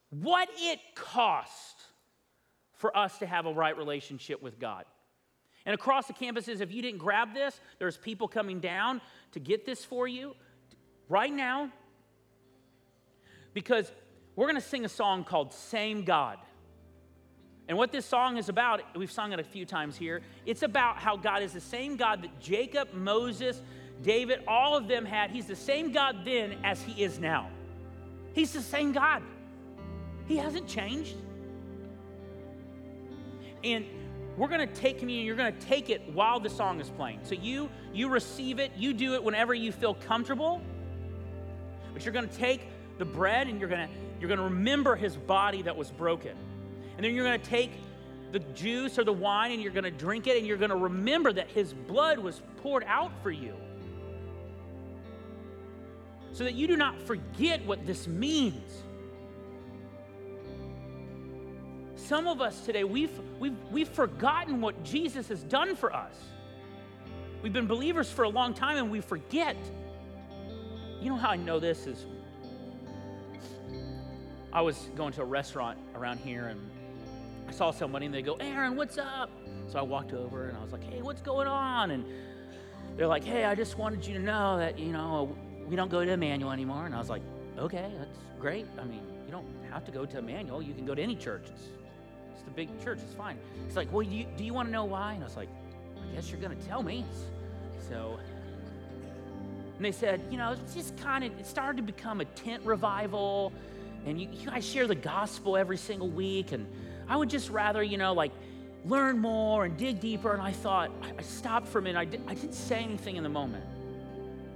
what 0.10 0.50
it 0.58 0.80
cost 0.96 1.78
for 2.74 2.96
us 2.96 3.20
to 3.20 3.26
have 3.26 3.46
a 3.46 3.54
right 3.54 3.78
relationship 3.78 4.44
with 4.44 4.60
God. 4.60 4.84
And 5.66 5.74
across 5.74 6.08
the 6.08 6.14
campuses, 6.14 6.60
if 6.60 6.74
you 6.74 6.82
didn't 6.82 7.00
grab 7.00 7.34
this, 7.34 7.58
there's 7.80 7.96
people 7.96 8.28
coming 8.28 8.60
down 8.60 9.00
to 9.32 9.40
get 9.40 9.66
this 9.66 9.86
for 9.86 10.10
you 10.10 10.36
right 11.08 11.32
now 11.32 11.72
because 13.54 13.90
we're 14.36 14.46
going 14.46 14.60
to 14.60 14.68
sing 14.68 14.86
a 14.86 14.90
song 14.90 15.24
called 15.24 15.54
Same 15.54 16.04
God. 16.04 16.38
And 17.68 17.78
what 17.78 17.92
this 17.92 18.06
song 18.06 18.38
is 18.38 18.50
about, 18.50 18.82
we've 18.96 19.12
sung 19.12 19.32
it 19.32 19.40
a 19.40 19.44
few 19.44 19.66
times 19.66 19.96
here, 19.96 20.22
it's 20.46 20.64
about 20.64 20.98
how 20.98 21.16
God 21.16 21.44
is 21.44 21.54
the 21.54 21.62
same 21.62 21.96
God 21.96 22.24
that 22.24 22.40
Jacob, 22.40 22.94
Moses, 22.94 23.62
David, 24.02 24.44
all 24.48 24.76
of 24.76 24.88
them 24.88 25.06
had. 25.06 25.32
He's 25.32 25.46
the 25.46 25.56
same 25.56 25.92
God 25.92 26.26
then 26.26 26.58
as 26.64 26.82
he 26.82 27.02
is 27.02 27.20
now. 27.20 27.50
He's 28.34 28.52
the 28.52 28.62
same 28.62 28.92
God. 28.92 29.24
He 30.28 30.38
hasn't 30.38 30.68
changed. 30.68 31.16
And 33.64 33.86
we're 34.36 34.48
going 34.48 34.68
to 34.68 34.74
take 34.74 35.00
communion 35.00 35.28
you're 35.28 35.36
going 35.36 35.54
to 35.54 35.66
take 35.66 35.90
it 35.90 36.02
while 36.12 36.40
the 36.40 36.50
song 36.50 36.80
is 36.80 36.90
playing 36.90 37.20
so 37.24 37.36
you 37.36 37.70
you 37.94 38.10
receive 38.10 38.60
it 38.60 38.72
you 38.76 38.92
do 38.92 39.14
it 39.14 39.24
whenever 39.24 39.54
you 39.54 39.72
feel 39.72 39.94
comfortable 39.94 40.60
but 41.94 42.04
you're 42.04 42.14
going 42.14 42.28
to 42.28 42.36
take 42.36 42.62
the 42.98 43.06
bread 43.06 43.48
and 43.48 43.60
you're 43.60 43.70
going 43.70 43.88
to 43.88 43.94
you're 44.24 44.30
going 44.30 44.38
to 44.38 44.56
remember 44.56 44.96
his 44.96 45.18
body 45.18 45.62
that 45.64 45.76
was 45.76 45.92
broken 45.92 46.32
and 46.96 47.06
then 47.06 47.14
you're 47.14 47.26
going 47.26 47.38
to 47.38 47.46
take 47.46 47.74
the 48.32 48.40
juice 48.40 48.98
or 48.98 49.04
the 49.04 49.12
wine 49.12 49.52
and 49.52 49.62
you're 49.62 49.74
going 49.74 49.84
to 49.84 49.92
drink 49.92 50.28
it 50.28 50.38
and 50.38 50.48
you're 50.48 50.56
going 50.56 50.70
to 50.70 50.78
remember 50.78 51.34
that 51.34 51.50
his 51.50 51.74
blood 51.74 52.18
was 52.18 52.42
poured 52.62 52.86
out 52.88 53.12
for 53.22 53.32
you 53.32 53.54
so 56.32 56.46
that 56.46 56.54
you 56.54 56.68
do 56.68 56.78
not 56.78 56.98
forget 57.02 57.66
what 57.66 57.86
this 57.86 58.08
means 58.08 58.84
some 61.98 62.28
of 62.28 62.40
us 62.40 62.66
today, 62.66 62.86
we've, 62.86 63.12
we've, 63.40 63.58
we've 63.72 63.90
forgotten 63.90 64.62
what 64.62 64.82
Jesus 64.84 65.28
has 65.28 65.44
done 65.44 65.76
for 65.76 65.94
us. 65.94 66.14
We've 67.42 67.52
been 67.52 67.68
believers 67.68 68.10
for 68.10 68.24
a 68.24 68.30
long 68.30 68.54
time 68.54 68.78
and 68.78 68.90
we 68.90 69.02
forget. 69.02 69.58
You 71.02 71.10
know 71.10 71.18
how 71.18 71.32
I 71.32 71.36
know 71.36 71.60
this 71.60 71.88
is 71.88 72.06
I 74.54 74.62
was 74.62 74.92
going 74.96 75.14
to 75.14 75.24
a 75.24 75.26
restaurant 75.26 75.80
around 75.96 76.20
here 76.20 76.46
and 76.46 76.62
I 77.48 77.52
saw 77.52 77.72
somebody 77.72 78.06
and 78.06 78.14
they 78.14 78.22
go, 78.22 78.36
Aaron, 78.36 78.76
what's 78.76 79.00
up? 79.00 79.32
So 79.68 79.80
I 79.80 79.82
walked 79.82 80.14
over 80.14 80.48
and 80.48 80.56
I 80.56 80.62
was 80.62 80.72
like, 80.72 80.84
hey, 80.84 81.02
what's 81.02 81.24
going 81.24 81.48
on? 81.48 81.90
And 81.90 82.06
they're 82.96 83.08
like, 83.08 83.24
hey, 83.24 83.46
I 83.46 83.56
just 83.56 83.80
wanted 83.80 84.06
you 84.06 84.14
to 84.14 84.20
know 84.20 84.60
that, 84.60 84.78
you 84.78 84.94
know, 84.94 85.36
we 85.68 85.76
don't 85.76 85.90
go 85.90 86.06
to 86.06 86.12
Emmanuel 86.12 86.52
anymore. 86.52 86.86
And 86.86 86.94
I 86.94 87.00
was 87.00 87.10
like, 87.10 87.24
okay, 87.58 87.92
that's 87.98 88.20
great. 88.40 88.68
I 88.80 88.84
mean, 88.84 89.02
you 89.26 89.32
don't 89.32 89.48
have 89.72 89.86
to 89.86 89.92
go 89.92 90.06
to 90.06 90.20
Emmanuel. 90.20 90.62
You 90.62 90.76
can 90.76 90.86
go 90.86 90.94
to 90.94 91.02
any 91.02 91.16
church. 91.16 91.46
It's 91.48 91.64
it's 92.32 92.44
the 92.44 92.52
big 92.52 92.70
church. 92.84 93.00
It's 93.02 93.16
fine. 93.16 93.40
He's 93.66 93.76
like, 93.76 93.92
well, 93.92 94.06
do 94.06 94.16
you, 94.16 94.28
do 94.38 94.44
you 94.44 94.54
want 94.54 94.68
to 94.68 94.72
know 94.72 94.86
why? 94.86 95.14
And 95.14 95.24
I 95.24 95.26
was 95.26 95.36
like, 95.36 95.50
I 95.98 96.14
guess 96.14 96.30
you're 96.30 96.40
going 96.40 96.56
to 96.56 96.68
tell 96.68 96.84
me. 96.84 97.06
So, 97.90 98.20
and 99.78 99.84
they 99.84 99.92
said, 99.92 100.22
you 100.30 100.38
know, 100.38 100.52
it's 100.52 100.76
just 100.76 100.96
kind 100.98 101.24
of, 101.24 101.40
it 101.40 101.48
started 101.48 101.78
to 101.78 101.84
become 101.84 102.22
a 102.22 102.26
tent 102.26 102.64
revival. 102.64 103.52
And 104.06 104.20
you, 104.20 104.28
you 104.32 104.50
guys 104.50 104.66
share 104.66 104.88
the 104.88 104.96
gospel 104.96 105.58
every 105.58 105.78
single 105.78 106.10
week. 106.10 106.52
And 106.52 106.68
I 107.08 107.18
would 107.18 107.30
just 107.30 107.50
rather, 107.50 107.82
you 107.82 107.98
know, 107.98 108.14
like 108.14 108.32
learn 108.86 109.20
more 109.20 109.66
and 109.66 109.78
dig 109.78 110.00
deeper. 110.00 110.34
And 110.34 110.42
I 110.42 110.52
thought, 110.52 110.92
I, 111.02 111.22
stopped 111.22 111.68
for 111.68 111.80
a 111.80 111.82
minute. 111.82 112.00
I, 112.00 112.06
did, 112.06 112.22
I 112.28 112.34
didn't 112.34 112.54
say 112.54 112.78
anything 112.84 113.16
in 113.16 113.24
the 113.24 113.30
moment. 113.30 113.66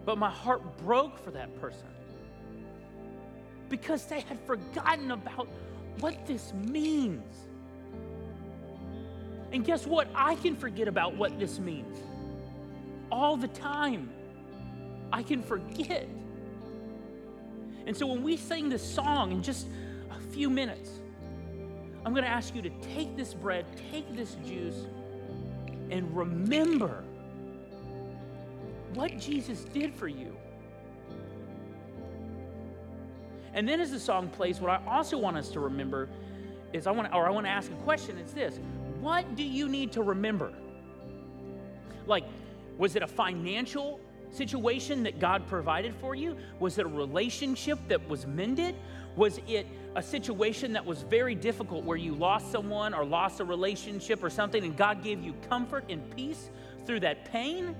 But 0.05 0.17
my 0.17 0.29
heart 0.29 0.77
broke 0.77 1.23
for 1.23 1.31
that 1.31 1.59
person 1.59 1.87
because 3.69 4.05
they 4.05 4.21
had 4.21 4.39
forgotten 4.45 5.11
about 5.11 5.47
what 5.99 6.25
this 6.25 6.53
means. 6.53 7.35
And 9.51 9.65
guess 9.65 9.85
what? 9.85 10.07
I 10.13 10.35
can 10.35 10.55
forget 10.55 10.87
about 10.87 11.15
what 11.15 11.39
this 11.39 11.59
means 11.59 11.97
all 13.11 13.37
the 13.37 13.47
time. 13.49 14.09
I 15.11 15.23
can 15.23 15.41
forget. 15.41 16.07
And 17.87 17.95
so 17.95 18.05
when 18.05 18.21
we 18.21 18.35
sing 18.35 18.67
this 18.67 18.83
song 18.83 19.31
in 19.31 19.41
just 19.41 19.65
a 20.11 20.19
few 20.19 20.49
minutes, 20.49 20.91
I'm 22.05 22.11
going 22.13 22.25
to 22.25 22.29
ask 22.29 22.53
you 22.53 22.61
to 22.61 22.69
take 22.93 23.15
this 23.15 23.33
bread, 23.33 23.65
take 23.91 24.13
this 24.13 24.35
juice, 24.45 24.85
and 25.89 26.15
remember 26.15 27.05
what 28.93 29.17
Jesus 29.17 29.63
did 29.63 29.95
for 29.95 30.09
you. 30.09 30.35
And 33.53 33.67
then 33.67 33.79
as 33.79 33.91
the 33.91 33.99
song 33.99 34.27
plays, 34.27 34.59
what 34.59 34.69
I 34.69 34.85
also 34.85 35.17
want 35.17 35.37
us 35.37 35.47
to 35.49 35.61
remember 35.61 36.09
is 36.73 36.87
I 36.87 36.91
want 36.91 37.09
to, 37.09 37.15
or 37.15 37.25
I 37.25 37.29
want 37.29 37.45
to 37.45 37.51
ask 37.51 37.71
a 37.71 37.75
question. 37.75 38.17
It's 38.17 38.33
this 38.33 38.59
what 38.99 39.35
do 39.35 39.43
you 39.43 39.69
need 39.69 39.93
to 39.93 40.03
remember? 40.03 40.51
Like, 42.05 42.25
was 42.77 42.95
it 42.97 43.01
a 43.01 43.07
financial 43.07 44.01
situation 44.31 45.03
that 45.03 45.19
God 45.19 45.47
provided 45.47 45.95
for 45.95 46.15
you? 46.15 46.37
Was 46.59 46.77
it 46.77 46.85
a 46.85 46.89
relationship 46.89 47.79
that 47.87 48.07
was 48.07 48.25
mended? 48.25 48.75
Was 49.15 49.39
it 49.47 49.67
a 49.95 50.01
situation 50.01 50.73
that 50.73 50.85
was 50.85 51.01
very 51.01 51.33
difficult 51.33 51.83
where 51.83 51.97
you 51.97 52.13
lost 52.13 52.51
someone 52.51 52.93
or 52.93 53.03
lost 53.03 53.39
a 53.39 53.43
relationship 53.43 54.23
or 54.23 54.29
something 54.29 54.63
and 54.63 54.77
God 54.77 55.03
gave 55.03 55.23
you 55.23 55.33
comfort 55.49 55.85
and 55.89 56.15
peace 56.15 56.49
through 56.85 56.99
that 57.01 57.25
pain? 57.25 57.75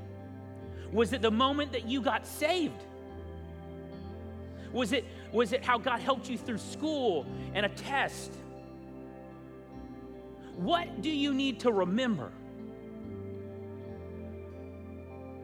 Was 0.92 1.14
it 1.14 1.22
the 1.22 1.32
moment 1.32 1.74
that 1.74 1.86
you 1.86 2.02
got 2.02 2.26
saved? 2.26 2.82
Was 4.72 4.94
it, 4.94 5.06
was 5.32 5.54
it 5.54 5.64
how 5.64 5.78
God 5.78 6.00
helped 6.00 6.30
you 6.30 6.38
through 6.38 6.58
school 6.58 7.26
and 7.54 7.66
a 7.66 7.70
test? 7.70 8.34
What 10.56 11.02
do 11.02 11.10
you 11.10 11.34
need 11.34 11.60
to 11.62 11.72
remember? 11.72 12.32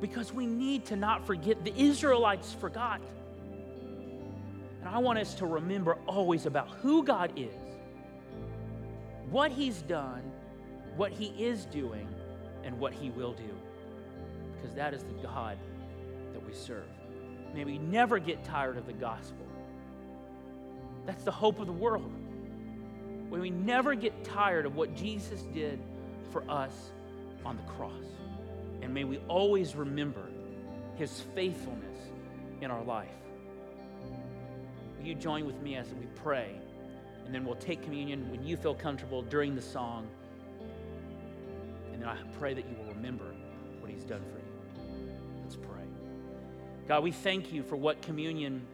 Because 0.03 0.33
we 0.33 0.45
need 0.45 0.83
to 0.87 0.97
not 0.97 1.25
forget 1.25 1.63
the 1.63 1.73
Israelites 1.81 2.51
forgot. 2.51 2.99
And 4.81 4.89
I 4.89 4.97
want 4.97 5.17
us 5.17 5.33
to 5.35 5.45
remember 5.45 5.97
always 6.07 6.45
about 6.45 6.67
who 6.81 7.05
God 7.05 7.31
is 7.37 7.53
what 9.29 9.49
he's 9.49 9.81
done, 9.83 10.21
what 10.97 11.13
he 11.13 11.27
is 11.41 11.63
doing, 11.67 12.05
and 12.65 12.77
what 12.77 12.91
he 12.91 13.11
will 13.11 13.31
do. 13.31 13.49
Because 14.51 14.75
that 14.75 14.93
is 14.93 15.03
the 15.03 15.23
God 15.23 15.57
that 16.33 16.45
we 16.45 16.53
serve. 16.53 16.83
May 17.55 17.63
we 17.63 17.77
never 17.77 18.19
get 18.19 18.43
tired 18.43 18.77
of 18.77 18.85
the 18.85 18.93
gospel. 18.93 19.47
That's 21.05 21.23
the 21.23 21.31
hope 21.31 21.61
of 21.61 21.65
the 21.65 21.71
world. 21.71 22.11
May 23.31 23.39
we 23.39 23.49
never 23.51 23.95
get 23.95 24.25
tired 24.25 24.65
of 24.65 24.75
what 24.75 24.93
Jesus 24.97 25.43
did 25.53 25.79
for 26.29 26.43
us 26.51 26.91
on 27.45 27.55
the 27.55 27.63
cross. 27.71 28.03
And 28.83 28.93
may 28.93 29.05
we 29.05 29.17
always 29.29 29.75
remember 29.75 30.27
his 30.95 31.21
faithfulness 31.33 31.97
in 32.61 32.69
our 32.69 32.83
life. 32.83 33.07
Will 34.97 35.05
you 35.05 35.15
join 35.15 35.45
with 35.45 35.59
me 35.61 35.77
as 35.77 35.87
we 35.93 36.05
pray? 36.15 36.59
And 37.25 37.33
then 37.33 37.45
we'll 37.45 37.55
take 37.55 37.81
communion 37.81 38.29
when 38.29 38.43
you 38.43 38.57
feel 38.57 38.75
comfortable 38.75 39.21
during 39.21 39.55
the 39.55 39.61
song. 39.61 40.07
And 41.93 42.01
then 42.01 42.09
I 42.09 42.17
pray 42.37 42.53
that 42.53 42.65
you 42.69 42.75
will 42.75 42.93
remember 42.93 43.33
what 43.79 43.89
he's 43.89 44.03
done 44.03 44.21
for 44.21 44.39
you. 44.39 44.91
Let's 45.41 45.55
pray. 45.55 45.85
God, 46.85 47.03
we 47.03 47.11
thank 47.11 47.53
you 47.53 47.63
for 47.63 47.77
what 47.77 48.01
communion 48.01 48.65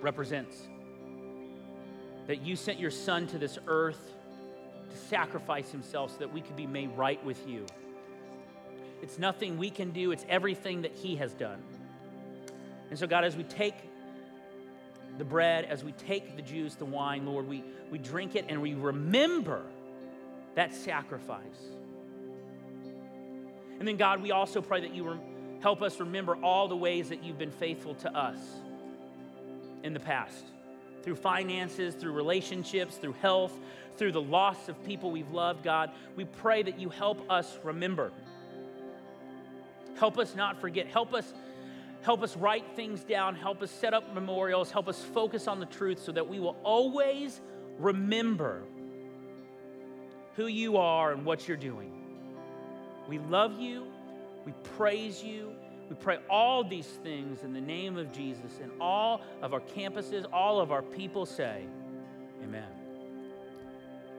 represents. 0.00 0.56
That 2.26 2.40
you 2.40 2.56
sent 2.56 2.80
your 2.80 2.90
son 2.90 3.26
to 3.28 3.38
this 3.38 3.58
earth 3.66 4.14
to 4.90 4.96
sacrifice 4.96 5.70
himself 5.70 6.12
so 6.12 6.18
that 6.20 6.32
we 6.32 6.40
could 6.40 6.56
be 6.56 6.66
made 6.66 6.96
right 6.96 7.22
with 7.26 7.46
you. 7.46 7.66
It's 9.02 9.18
nothing 9.18 9.58
we 9.58 9.70
can 9.70 9.90
do, 9.90 10.12
it's 10.12 10.24
everything 10.28 10.82
that 10.82 10.92
he 10.92 11.16
has 11.16 11.32
done. 11.34 11.62
And 12.90 12.98
so, 12.98 13.06
God, 13.06 13.24
as 13.24 13.36
we 13.36 13.44
take 13.44 13.74
the 15.18 15.24
bread, 15.24 15.64
as 15.64 15.84
we 15.84 15.92
take 15.92 16.36
the 16.36 16.42
juice, 16.42 16.74
the 16.74 16.84
wine, 16.84 17.26
Lord, 17.26 17.46
we, 17.48 17.64
we 17.90 17.98
drink 17.98 18.36
it 18.36 18.46
and 18.48 18.62
we 18.62 18.74
remember 18.74 19.62
that 20.54 20.74
sacrifice. 20.74 21.42
And 23.78 23.86
then, 23.86 23.96
God, 23.96 24.22
we 24.22 24.32
also 24.32 24.60
pray 24.60 24.80
that 24.80 24.94
you 24.94 25.18
help 25.60 25.82
us 25.82 26.00
remember 26.00 26.36
all 26.42 26.68
the 26.68 26.76
ways 26.76 27.08
that 27.10 27.22
you've 27.22 27.38
been 27.38 27.50
faithful 27.50 27.94
to 27.96 28.16
us 28.16 28.38
in 29.82 29.92
the 29.92 30.00
past 30.00 30.44
through 31.02 31.16
finances, 31.16 31.94
through 31.94 32.12
relationships, 32.12 32.96
through 32.96 33.14
health, 33.14 33.56
through 33.96 34.12
the 34.12 34.20
loss 34.20 34.68
of 34.68 34.82
people 34.84 35.10
we've 35.10 35.30
loved, 35.30 35.62
God. 35.62 35.90
We 36.16 36.24
pray 36.24 36.62
that 36.62 36.78
you 36.78 36.88
help 36.88 37.30
us 37.30 37.58
remember. 37.62 38.12
Help 39.98 40.18
us 40.18 40.34
not 40.34 40.60
forget. 40.60 40.86
Help 40.86 41.12
us 41.14 41.32
help 42.02 42.22
us 42.22 42.36
write 42.36 42.64
things 42.76 43.02
down, 43.02 43.34
help 43.34 43.60
us 43.60 43.70
set 43.70 43.92
up 43.92 44.14
memorials, 44.14 44.70
help 44.70 44.88
us 44.88 45.02
focus 45.02 45.48
on 45.48 45.58
the 45.58 45.66
truth 45.66 45.98
so 45.98 46.12
that 46.12 46.26
we 46.26 46.38
will 46.38 46.56
always 46.62 47.40
remember 47.78 48.62
who 50.36 50.46
you 50.46 50.76
are 50.76 51.12
and 51.12 51.24
what 51.24 51.48
you're 51.48 51.56
doing. 51.56 51.92
We 53.08 53.18
love 53.18 53.58
you. 53.58 53.86
We 54.46 54.52
praise 54.76 55.22
you. 55.22 55.52
We 55.90 55.96
pray 55.96 56.18
all 56.30 56.62
these 56.62 56.86
things 56.86 57.42
in 57.42 57.52
the 57.52 57.60
name 57.60 57.96
of 57.96 58.12
Jesus. 58.12 58.60
And 58.62 58.70
all 58.80 59.22
of 59.42 59.52
our 59.52 59.60
campuses, 59.60 60.24
all 60.32 60.60
of 60.60 60.70
our 60.70 60.82
people 60.82 61.26
say, 61.26 61.64
Amen. 62.42 62.77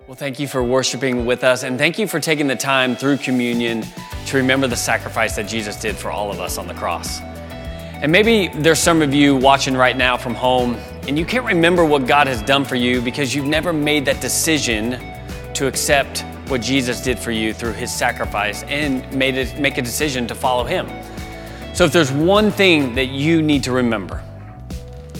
Well, 0.09 0.15
thank 0.15 0.39
you 0.39 0.47
for 0.47 0.63
worshiping 0.63 1.27
with 1.27 1.43
us, 1.43 1.61
and 1.61 1.77
thank 1.77 1.99
you 1.99 2.07
for 2.07 2.19
taking 2.19 2.47
the 2.47 2.55
time 2.55 2.95
through 2.95 3.17
communion 3.17 3.85
to 4.25 4.37
remember 4.37 4.65
the 4.65 4.75
sacrifice 4.75 5.35
that 5.35 5.47
Jesus 5.47 5.75
did 5.75 5.95
for 5.95 6.09
all 6.09 6.31
of 6.31 6.39
us 6.39 6.57
on 6.57 6.67
the 6.67 6.73
cross. 6.73 7.19
And 7.21 8.11
maybe 8.11 8.47
there's 8.47 8.79
some 8.79 9.03
of 9.03 9.13
you 9.13 9.35
watching 9.35 9.77
right 9.77 9.95
now 9.95 10.17
from 10.17 10.33
home, 10.33 10.77
and 11.07 11.15
you 11.15 11.25
can't 11.25 11.45
remember 11.45 11.85
what 11.85 12.07
God 12.07 12.25
has 12.25 12.41
done 12.41 12.65
for 12.65 12.73
you 12.73 13.03
because 13.03 13.35
you've 13.35 13.45
never 13.45 13.71
made 13.71 14.03
that 14.05 14.19
decision 14.19 14.99
to 15.53 15.67
accept 15.67 16.21
what 16.47 16.61
Jesus 16.61 17.01
did 17.01 17.19
for 17.19 17.29
you 17.29 17.53
through 17.53 17.73
his 17.73 17.93
sacrifice 17.93 18.63
and 18.63 19.13
made 19.13 19.35
it, 19.35 19.59
make 19.59 19.77
a 19.77 19.83
decision 19.83 20.25
to 20.25 20.33
follow 20.33 20.63
him. 20.63 20.87
So 21.75 21.85
if 21.85 21.93
there's 21.93 22.11
one 22.11 22.49
thing 22.49 22.95
that 22.95 23.09
you 23.09 23.43
need 23.43 23.63
to 23.65 23.71
remember, 23.71 24.23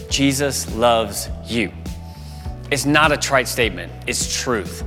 Jesus 0.10 0.74
loves 0.76 1.30
you. 1.46 1.72
It's 2.72 2.86
not 2.86 3.12
a 3.12 3.18
trite 3.18 3.48
statement, 3.48 3.92
it's 4.06 4.42
truth. 4.42 4.84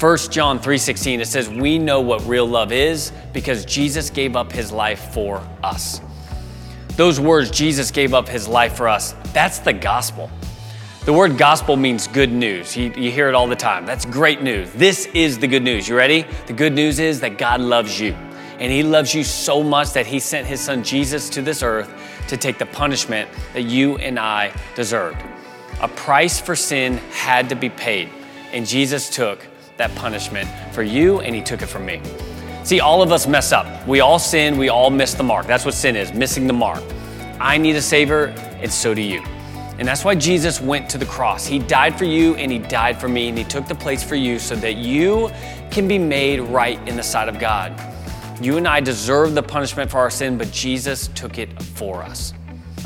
1 0.00 0.30
John 0.30 0.58
3:16 0.58 1.20
it 1.20 1.26
says 1.26 1.48
we 1.48 1.78
know 1.78 2.00
what 2.00 2.26
real 2.26 2.46
love 2.46 2.72
is 2.72 3.12
because 3.32 3.64
Jesus 3.64 4.10
gave 4.10 4.34
up 4.34 4.50
his 4.50 4.72
life 4.72 5.12
for 5.12 5.40
us. 5.62 6.00
Those 6.96 7.20
words 7.20 7.50
Jesus 7.50 7.90
gave 7.90 8.14
up 8.14 8.28
his 8.28 8.48
life 8.48 8.76
for 8.76 8.88
us, 8.88 9.14
that's 9.32 9.60
the 9.60 9.72
gospel. 9.72 10.30
The 11.04 11.12
word 11.12 11.36
gospel 11.36 11.76
means 11.76 12.06
good 12.06 12.32
news. 12.32 12.76
You, 12.76 12.92
you, 12.96 13.10
hear 13.10 13.28
it 13.28 13.34
all 13.34 13.46
the 13.46 13.54
time. 13.54 13.84
That's 13.84 14.06
great 14.06 14.42
news. 14.42 14.72
This 14.72 15.06
is 15.14 15.38
the 15.38 15.46
good 15.46 15.62
news. 15.62 15.86
You 15.86 15.96
ready? 15.96 16.24
The 16.46 16.54
good 16.54 16.72
news 16.72 16.98
is 16.98 17.20
that 17.20 17.36
God 17.36 17.60
loves 17.60 18.00
you. 18.00 18.12
And 18.58 18.72
He 18.72 18.82
loves 18.82 19.14
you 19.14 19.22
so 19.22 19.62
much 19.62 19.92
that 19.92 20.06
He 20.06 20.18
sent 20.18 20.46
His 20.46 20.62
Son 20.62 20.82
Jesus 20.82 21.28
to 21.30 21.42
this 21.42 21.62
earth 21.62 21.92
to 22.28 22.38
take 22.38 22.56
the 22.56 22.64
punishment 22.64 23.28
that 23.52 23.64
you 23.64 23.98
and 23.98 24.18
I 24.18 24.54
deserved. 24.74 25.20
A 25.80 25.88
price 25.88 26.40
for 26.40 26.56
sin 26.56 26.98
had 27.10 27.48
to 27.48 27.56
be 27.56 27.68
paid, 27.68 28.08
and 28.52 28.66
Jesus 28.66 29.10
took 29.10 29.46
that 29.76 29.94
punishment 29.94 30.48
for 30.72 30.82
you 30.82 31.20
and 31.20 31.34
He 31.34 31.42
took 31.42 31.62
it 31.62 31.66
from 31.66 31.84
me. 31.84 32.00
See, 32.62 32.80
all 32.80 33.02
of 33.02 33.12
us 33.12 33.26
mess 33.26 33.52
up. 33.52 33.86
We 33.86 34.00
all 34.00 34.18
sin, 34.18 34.56
we 34.56 34.68
all 34.68 34.88
miss 34.88 35.14
the 35.14 35.22
mark. 35.22 35.46
That's 35.46 35.64
what 35.64 35.74
sin 35.74 35.96
is 35.96 36.12
missing 36.12 36.46
the 36.46 36.52
mark. 36.52 36.82
I 37.40 37.58
need 37.58 37.76
a 37.76 37.82
Savior, 37.82 38.26
and 38.62 38.72
so 38.72 38.94
do 38.94 39.02
you. 39.02 39.20
And 39.78 39.86
that's 39.86 40.04
why 40.04 40.14
Jesus 40.14 40.60
went 40.60 40.88
to 40.90 40.98
the 40.98 41.04
cross. 41.04 41.44
He 41.44 41.58
died 41.58 41.98
for 41.98 42.04
you 42.04 42.36
and 42.36 42.50
He 42.50 42.58
died 42.58 42.98
for 42.98 43.08
me, 43.08 43.28
and 43.28 43.36
He 43.36 43.44
took 43.44 43.66
the 43.66 43.74
place 43.74 44.02
for 44.02 44.14
you 44.14 44.38
so 44.38 44.54
that 44.56 44.76
you 44.76 45.30
can 45.70 45.88
be 45.88 45.98
made 45.98 46.40
right 46.40 46.78
in 46.88 46.96
the 46.96 47.02
sight 47.02 47.28
of 47.28 47.38
God. 47.38 47.78
You 48.40 48.56
and 48.56 48.66
I 48.66 48.80
deserve 48.80 49.34
the 49.34 49.42
punishment 49.42 49.90
for 49.90 49.98
our 49.98 50.10
sin, 50.10 50.38
but 50.38 50.50
Jesus 50.50 51.08
took 51.08 51.38
it 51.38 51.62
for 51.62 52.02
us. 52.02 52.32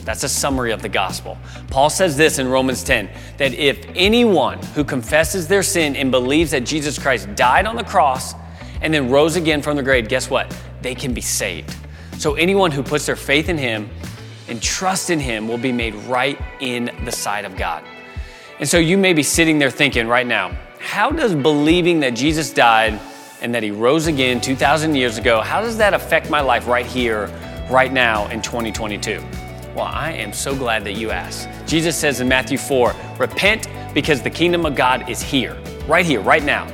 That's 0.08 0.24
a 0.24 0.28
summary 0.30 0.72
of 0.72 0.80
the 0.80 0.88
gospel. 0.88 1.36
Paul 1.70 1.90
says 1.90 2.16
this 2.16 2.38
in 2.38 2.48
Romans 2.48 2.82
10 2.82 3.10
that 3.36 3.52
if 3.52 3.84
anyone 3.94 4.58
who 4.74 4.82
confesses 4.82 5.46
their 5.46 5.62
sin 5.62 5.94
and 5.96 6.10
believes 6.10 6.52
that 6.52 6.64
Jesus 6.64 6.98
Christ 6.98 7.34
died 7.34 7.66
on 7.66 7.76
the 7.76 7.84
cross 7.84 8.32
and 8.80 8.94
then 8.94 9.10
rose 9.10 9.36
again 9.36 9.60
from 9.60 9.76
the 9.76 9.82
grave, 9.82 10.08
guess 10.08 10.30
what? 10.30 10.56
They 10.80 10.94
can 10.94 11.12
be 11.12 11.20
saved. 11.20 11.76
So 12.16 12.36
anyone 12.36 12.70
who 12.70 12.82
puts 12.82 13.04
their 13.04 13.16
faith 13.16 13.50
in 13.50 13.58
Him 13.58 13.90
and 14.48 14.62
trust 14.62 15.10
in 15.10 15.20
Him 15.20 15.46
will 15.46 15.58
be 15.58 15.72
made 15.72 15.94
right 16.06 16.40
in 16.60 16.90
the 17.04 17.12
sight 17.12 17.44
of 17.44 17.54
God. 17.58 17.84
And 18.60 18.66
so 18.66 18.78
you 18.78 18.96
may 18.96 19.12
be 19.12 19.22
sitting 19.22 19.58
there 19.58 19.70
thinking 19.70 20.08
right 20.08 20.26
now, 20.26 20.56
how 20.78 21.10
does 21.10 21.34
believing 21.34 22.00
that 22.00 22.14
Jesus 22.14 22.50
died 22.50 22.98
and 23.42 23.54
that 23.54 23.62
He 23.62 23.72
rose 23.72 24.06
again 24.06 24.40
2,000 24.40 24.94
years 24.94 25.18
ago, 25.18 25.42
how 25.42 25.60
does 25.60 25.76
that 25.76 25.92
affect 25.92 26.30
my 26.30 26.40
life 26.40 26.66
right 26.66 26.86
here, 26.86 27.26
right 27.68 27.92
now 27.92 28.26
in 28.28 28.40
2022? 28.40 29.22
Well, 29.74 29.86
I 29.86 30.12
am 30.12 30.32
so 30.32 30.56
glad 30.56 30.84
that 30.84 30.94
you 30.94 31.10
asked. 31.10 31.48
Jesus 31.66 31.96
says 31.96 32.20
in 32.20 32.28
Matthew 32.28 32.58
4 32.58 32.94
repent 33.18 33.68
because 33.94 34.22
the 34.22 34.30
kingdom 34.30 34.66
of 34.66 34.74
God 34.74 35.08
is 35.08 35.20
here, 35.20 35.56
right 35.86 36.04
here, 36.04 36.20
right 36.20 36.42
now. 36.42 36.66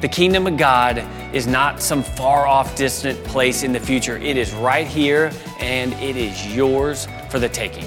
The 0.00 0.08
kingdom 0.08 0.46
of 0.46 0.56
God 0.56 0.98
is 1.32 1.46
not 1.46 1.80
some 1.80 2.02
far 2.02 2.46
off, 2.46 2.74
distant 2.76 3.22
place 3.24 3.62
in 3.62 3.72
the 3.72 3.80
future. 3.80 4.18
It 4.18 4.36
is 4.36 4.52
right 4.52 4.86
here 4.86 5.32
and 5.60 5.92
it 5.94 6.16
is 6.16 6.54
yours 6.54 7.06
for 7.30 7.38
the 7.38 7.48
taking. 7.48 7.86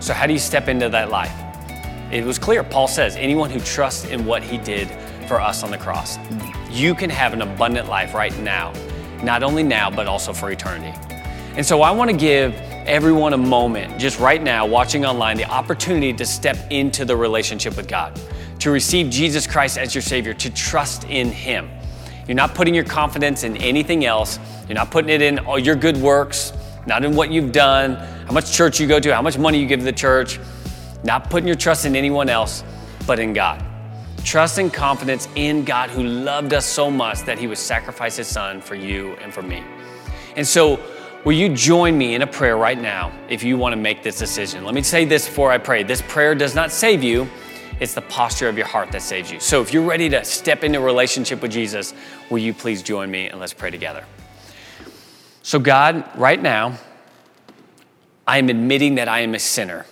So, 0.00 0.12
how 0.12 0.26
do 0.26 0.32
you 0.32 0.38
step 0.38 0.68
into 0.68 0.88
that 0.88 1.10
life? 1.10 1.32
It 2.10 2.24
was 2.24 2.38
clear. 2.38 2.62
Paul 2.62 2.88
says, 2.88 3.16
anyone 3.16 3.50
who 3.50 3.60
trusts 3.60 4.04
in 4.06 4.26
what 4.26 4.42
he 4.42 4.58
did 4.58 4.88
for 5.28 5.40
us 5.40 5.62
on 5.62 5.70
the 5.70 5.78
cross, 5.78 6.18
you 6.68 6.94
can 6.94 7.08
have 7.08 7.32
an 7.32 7.42
abundant 7.42 7.88
life 7.88 8.12
right 8.12 8.36
now. 8.40 8.72
Not 9.22 9.42
only 9.42 9.62
now, 9.62 9.90
but 9.90 10.06
also 10.06 10.32
for 10.32 10.50
eternity. 10.50 10.92
And 11.56 11.64
so, 11.64 11.82
I 11.82 11.92
want 11.92 12.10
to 12.10 12.16
give 12.16 12.54
everyone 12.86 13.32
a 13.32 13.38
moment, 13.38 13.98
just 13.98 14.18
right 14.18 14.42
now, 14.42 14.66
watching 14.66 15.04
online, 15.04 15.36
the 15.36 15.44
opportunity 15.44 16.12
to 16.12 16.26
step 16.26 16.56
into 16.70 17.04
the 17.04 17.16
relationship 17.16 17.76
with 17.76 17.88
God 17.88 18.18
to 18.64 18.70
receive 18.70 19.10
Jesus 19.10 19.46
Christ 19.46 19.76
as 19.76 19.94
your 19.94 20.00
Savior, 20.00 20.32
to 20.34 20.50
trust 20.50 21.04
in 21.04 21.30
Him. 21.30 21.68
You're 22.26 22.34
not 22.34 22.54
putting 22.54 22.74
your 22.74 22.84
confidence 22.84 23.44
in 23.44 23.58
anything 23.58 24.06
else. 24.06 24.38
You're 24.66 24.76
not 24.76 24.90
putting 24.90 25.10
it 25.10 25.20
in 25.20 25.38
all 25.40 25.58
your 25.58 25.76
good 25.76 25.98
works, 25.98 26.54
not 26.86 27.04
in 27.04 27.14
what 27.14 27.30
you've 27.30 27.52
done, 27.52 27.96
how 27.96 28.32
much 28.32 28.52
church 28.52 28.80
you 28.80 28.86
go 28.86 28.98
to, 28.98 29.14
how 29.14 29.20
much 29.20 29.36
money 29.36 29.60
you 29.60 29.66
give 29.66 29.80
to 29.80 29.84
the 29.84 29.92
church. 29.92 30.40
Not 31.02 31.28
putting 31.28 31.46
your 31.46 31.56
trust 31.56 31.84
in 31.84 31.94
anyone 31.94 32.30
else, 32.30 32.64
but 33.06 33.18
in 33.18 33.34
God. 33.34 33.62
Trust 34.24 34.56
and 34.56 34.72
confidence 34.72 35.28
in 35.34 35.64
God 35.64 35.90
who 35.90 36.02
loved 36.02 36.54
us 36.54 36.64
so 36.64 36.90
much 36.90 37.20
that 37.24 37.38
He 37.38 37.46
would 37.46 37.58
sacrifice 37.58 38.16
His 38.16 38.28
Son 38.28 38.62
for 38.62 38.74
you 38.74 39.12
and 39.16 39.34
for 39.34 39.42
me. 39.42 39.62
And 40.36 40.46
so, 40.46 40.80
will 41.24 41.32
you 41.32 41.48
join 41.48 41.96
me 41.96 42.14
in 42.14 42.22
a 42.22 42.26
prayer 42.26 42.56
right 42.56 42.80
now 42.80 43.12
if 43.28 43.42
you 43.42 43.56
want 43.56 43.72
to 43.72 43.76
make 43.76 44.02
this 44.02 44.18
decision? 44.18 44.64
Let 44.64 44.74
me 44.74 44.82
say 44.82 45.04
this 45.04 45.26
before 45.26 45.50
I 45.50 45.58
pray. 45.58 45.82
This 45.82 46.02
prayer 46.02 46.34
does 46.34 46.54
not 46.54 46.70
save 46.70 47.02
you 47.02 47.28
it's 47.80 47.94
the 47.94 48.02
posture 48.02 48.48
of 48.48 48.56
your 48.56 48.66
heart 48.66 48.92
that 48.92 49.02
saves 49.02 49.32
you. 49.32 49.40
So 49.40 49.60
if 49.60 49.72
you're 49.72 49.84
ready 49.84 50.08
to 50.10 50.24
step 50.24 50.62
into 50.62 50.78
a 50.78 50.82
relationship 50.82 51.42
with 51.42 51.50
Jesus, 51.50 51.92
will 52.30 52.38
you 52.38 52.54
please 52.54 52.82
join 52.82 53.10
me 53.10 53.28
and 53.28 53.40
let's 53.40 53.52
pray 53.52 53.70
together? 53.70 54.04
So, 55.42 55.58
God, 55.58 56.08
right 56.16 56.40
now, 56.40 56.78
I 58.26 58.38
am 58.38 58.48
admitting 58.48 58.94
that 58.94 59.08
I 59.08 59.20
am 59.20 59.34
a 59.34 59.38
sinner. 59.38 59.86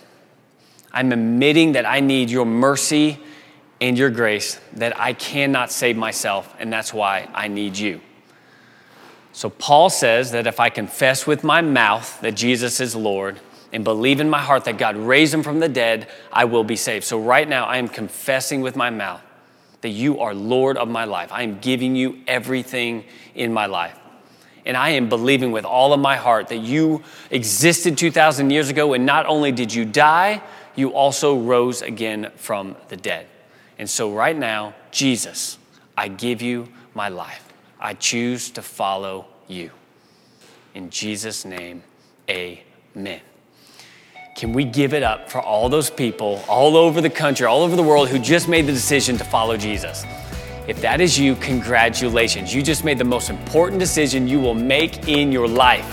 I'm 0.91 1.11
admitting 1.11 1.73
that 1.73 1.85
I 1.85 1.99
need 1.99 2.29
your 2.29 2.45
mercy 2.45 3.19
and 3.81 3.97
your 3.97 4.09
grace 4.09 4.59
that 4.73 4.99
I 4.99 5.13
cannot 5.13 5.71
save 5.71 5.97
myself, 5.97 6.55
and 6.59 6.71
that's 6.71 6.93
why 6.93 7.29
I 7.33 7.47
need 7.47 7.77
you. 7.77 8.01
So, 9.35 9.49
Paul 9.49 9.89
says 9.89 10.31
that 10.31 10.45
if 10.45 10.59
I 10.59 10.69
confess 10.69 11.25
with 11.25 11.43
my 11.43 11.61
mouth 11.61 12.21
that 12.21 12.35
Jesus 12.35 12.79
is 12.79 12.95
Lord 12.95 13.39
and 13.73 13.83
believe 13.83 14.19
in 14.19 14.29
my 14.29 14.39
heart 14.39 14.65
that 14.65 14.77
God 14.77 14.95
raised 14.95 15.33
him 15.33 15.41
from 15.41 15.59
the 15.59 15.67
dead, 15.67 16.07
I 16.31 16.45
will 16.45 16.63
be 16.63 16.75
saved. 16.75 17.03
So, 17.03 17.19
right 17.19 17.49
now, 17.49 17.65
I 17.65 17.77
am 17.77 17.87
confessing 17.87 18.61
with 18.61 18.75
my 18.75 18.91
mouth 18.91 19.21
that 19.81 19.89
you 19.89 20.19
are 20.19 20.35
Lord 20.35 20.77
of 20.77 20.87
my 20.87 21.05
life. 21.05 21.31
I 21.31 21.41
am 21.41 21.57
giving 21.59 21.95
you 21.95 22.19
everything 22.27 23.05
in 23.33 23.51
my 23.51 23.65
life. 23.65 23.97
And 24.67 24.77
I 24.77 24.91
am 24.91 25.09
believing 25.09 25.51
with 25.51 25.65
all 25.65 25.93
of 25.93 25.99
my 25.99 26.15
heart 26.15 26.49
that 26.49 26.57
you 26.57 27.01
existed 27.31 27.97
2,000 27.97 28.51
years 28.51 28.69
ago, 28.69 28.93
and 28.93 29.03
not 29.03 29.25
only 29.25 29.51
did 29.51 29.73
you 29.73 29.83
die, 29.83 30.43
you 30.75 30.91
also 30.91 31.39
rose 31.39 31.81
again 31.81 32.31
from 32.35 32.75
the 32.89 32.97
dead. 32.97 33.25
And 33.79 33.89
so, 33.89 34.13
right 34.13 34.37
now, 34.37 34.75
Jesus, 34.91 35.57
I 35.97 36.07
give 36.07 36.43
you 36.43 36.69
my 36.93 37.09
life. 37.09 37.52
I 37.83 37.93
choose 37.95 38.49
to 38.51 38.61
follow 38.61 39.25
you. 39.49 39.69
In 40.73 40.89
Jesus' 40.89 41.43
name, 41.43 41.83
amen. 42.29 43.19
Can 44.37 44.53
we 44.53 44.63
give 44.63 44.93
it 44.93 45.03
up 45.03 45.29
for 45.29 45.41
all 45.41 45.67
those 45.67 45.89
people 45.89 46.41
all 46.47 46.77
over 46.77 47.01
the 47.01 47.09
country, 47.09 47.45
all 47.45 47.61
over 47.61 47.75
the 47.75 47.83
world 47.83 48.07
who 48.07 48.17
just 48.19 48.47
made 48.47 48.65
the 48.67 48.71
decision 48.71 49.17
to 49.17 49.25
follow 49.25 49.57
Jesus? 49.57 50.05
If 50.65 50.79
that 50.81 51.01
is 51.01 51.19
you, 51.19 51.35
congratulations. 51.35 52.55
You 52.55 52.63
just 52.63 52.85
made 52.85 52.97
the 52.97 53.03
most 53.03 53.29
important 53.29 53.81
decision 53.81 54.29
you 54.29 54.39
will 54.39 54.55
make 54.55 55.09
in 55.09 55.29
your 55.29 55.47
life, 55.47 55.85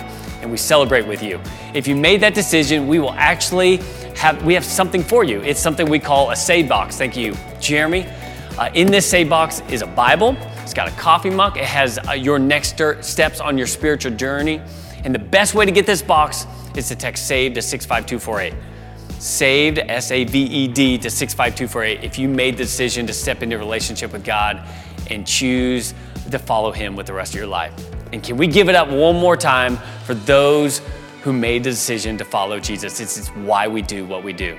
and 0.43 0.51
we 0.51 0.59
celebrate 0.59 1.09
with 1.09 1.25
you. 1.25 1.41
If 1.75 1.89
you 1.89 1.97
made 1.97 2.21
that 2.21 2.35
decision, 2.35 2.87
we 2.87 3.01
will 3.01 3.15
actually 3.15 3.79
have 4.17 4.43
we 4.45 4.55
have 4.55 4.65
something 4.65 5.03
for 5.03 5.25
you. 5.25 5.41
It's 5.43 5.61
something 5.61 5.91
we 5.91 5.99
call 5.99 6.31
a 6.31 6.37
save 6.37 6.69
box. 6.69 6.97
Thank 6.97 7.17
you, 7.17 7.37
Jeremy. 7.61 8.07
Uh, 8.57 8.71
in 8.75 8.93
this 8.93 9.11
save 9.11 9.29
box 9.29 9.61
is 9.69 9.83
a 9.83 9.89
Bible. 9.89 10.37
It's 10.71 10.75
got 10.77 10.87
a 10.87 10.93
coffee 10.93 11.31
mug. 11.31 11.57
It 11.57 11.65
has 11.65 11.99
uh, 11.99 12.13
your 12.13 12.39
next 12.39 12.81
steps 13.01 13.41
on 13.41 13.59
your 13.59 13.67
spiritual 13.67 14.13
journey. 14.13 14.63
And 15.03 15.13
the 15.13 15.19
best 15.19 15.53
way 15.53 15.65
to 15.67 15.73
get 15.73 15.85
this 15.85 16.01
box 16.01 16.47
is 16.77 16.87
to 16.91 16.95
text 16.95 17.27
SAVE 17.27 17.55
to 17.55 17.61
65248. 17.61 18.55
SAVED, 19.21 19.79
S 19.91 20.13
A 20.13 20.23
V 20.23 20.39
E 20.45 20.69
D, 20.69 20.97
to 20.99 21.11
65248 21.11 22.05
if 22.05 22.21
you 22.21 22.29
made 22.29 22.55
the 22.55 22.63
decision 22.63 23.05
to 23.09 23.13
step 23.13 23.43
into 23.43 23.57
a 23.57 23.59
relationship 23.59 24.13
with 24.13 24.25
God 24.25 24.65
and 25.09 25.27
choose 25.27 25.93
to 26.31 26.39
follow 26.39 26.71
Him 26.71 26.95
with 26.95 27.07
the 27.07 27.15
rest 27.15 27.35
of 27.35 27.41
your 27.41 27.49
life. 27.49 27.75
And 28.13 28.23
can 28.23 28.37
we 28.37 28.47
give 28.47 28.69
it 28.69 28.77
up 28.77 28.89
one 28.91 29.17
more 29.17 29.37
time 29.37 29.77
for 30.05 30.15
those 30.15 30.83
who 31.23 31.33
made 31.33 31.65
the 31.65 31.71
decision 31.71 32.17
to 32.19 32.25
follow 32.25 32.61
Jesus? 32.61 33.01
Is 33.01 33.27
why 33.31 33.67
we 33.67 33.83
do 33.83 34.07
what 34.07 34.23
we 34.23 34.33
do. 34.33 34.57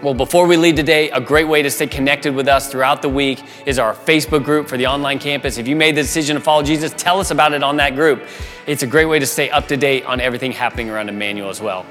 Well, 0.00 0.14
before 0.14 0.46
we 0.46 0.56
leave 0.56 0.76
today, 0.76 1.10
a 1.10 1.20
great 1.20 1.48
way 1.48 1.60
to 1.60 1.70
stay 1.72 1.88
connected 1.88 2.32
with 2.32 2.46
us 2.46 2.70
throughout 2.70 3.02
the 3.02 3.08
week 3.08 3.42
is 3.66 3.80
our 3.80 3.94
Facebook 3.94 4.44
group 4.44 4.68
for 4.68 4.76
the 4.76 4.86
online 4.86 5.18
campus. 5.18 5.58
If 5.58 5.66
you 5.66 5.74
made 5.74 5.96
the 5.96 6.02
decision 6.02 6.36
to 6.36 6.40
follow 6.40 6.62
Jesus, 6.62 6.94
tell 6.96 7.18
us 7.18 7.32
about 7.32 7.52
it 7.52 7.64
on 7.64 7.78
that 7.78 7.96
group. 7.96 8.22
It's 8.68 8.84
a 8.84 8.86
great 8.86 9.06
way 9.06 9.18
to 9.18 9.26
stay 9.26 9.50
up 9.50 9.66
to 9.66 9.76
date 9.76 10.04
on 10.04 10.20
everything 10.20 10.52
happening 10.52 10.88
around 10.88 11.08
Emmanuel 11.08 11.48
as 11.48 11.60
well. 11.60 11.84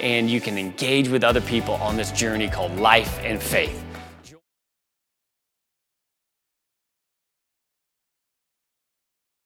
And 0.00 0.30
you 0.30 0.40
can 0.40 0.56
engage 0.56 1.10
with 1.10 1.22
other 1.22 1.42
people 1.42 1.74
on 1.74 1.98
this 1.98 2.10
journey 2.12 2.48
called 2.48 2.76
life 2.76 3.18
and 3.22 3.38
faith. 3.42 3.89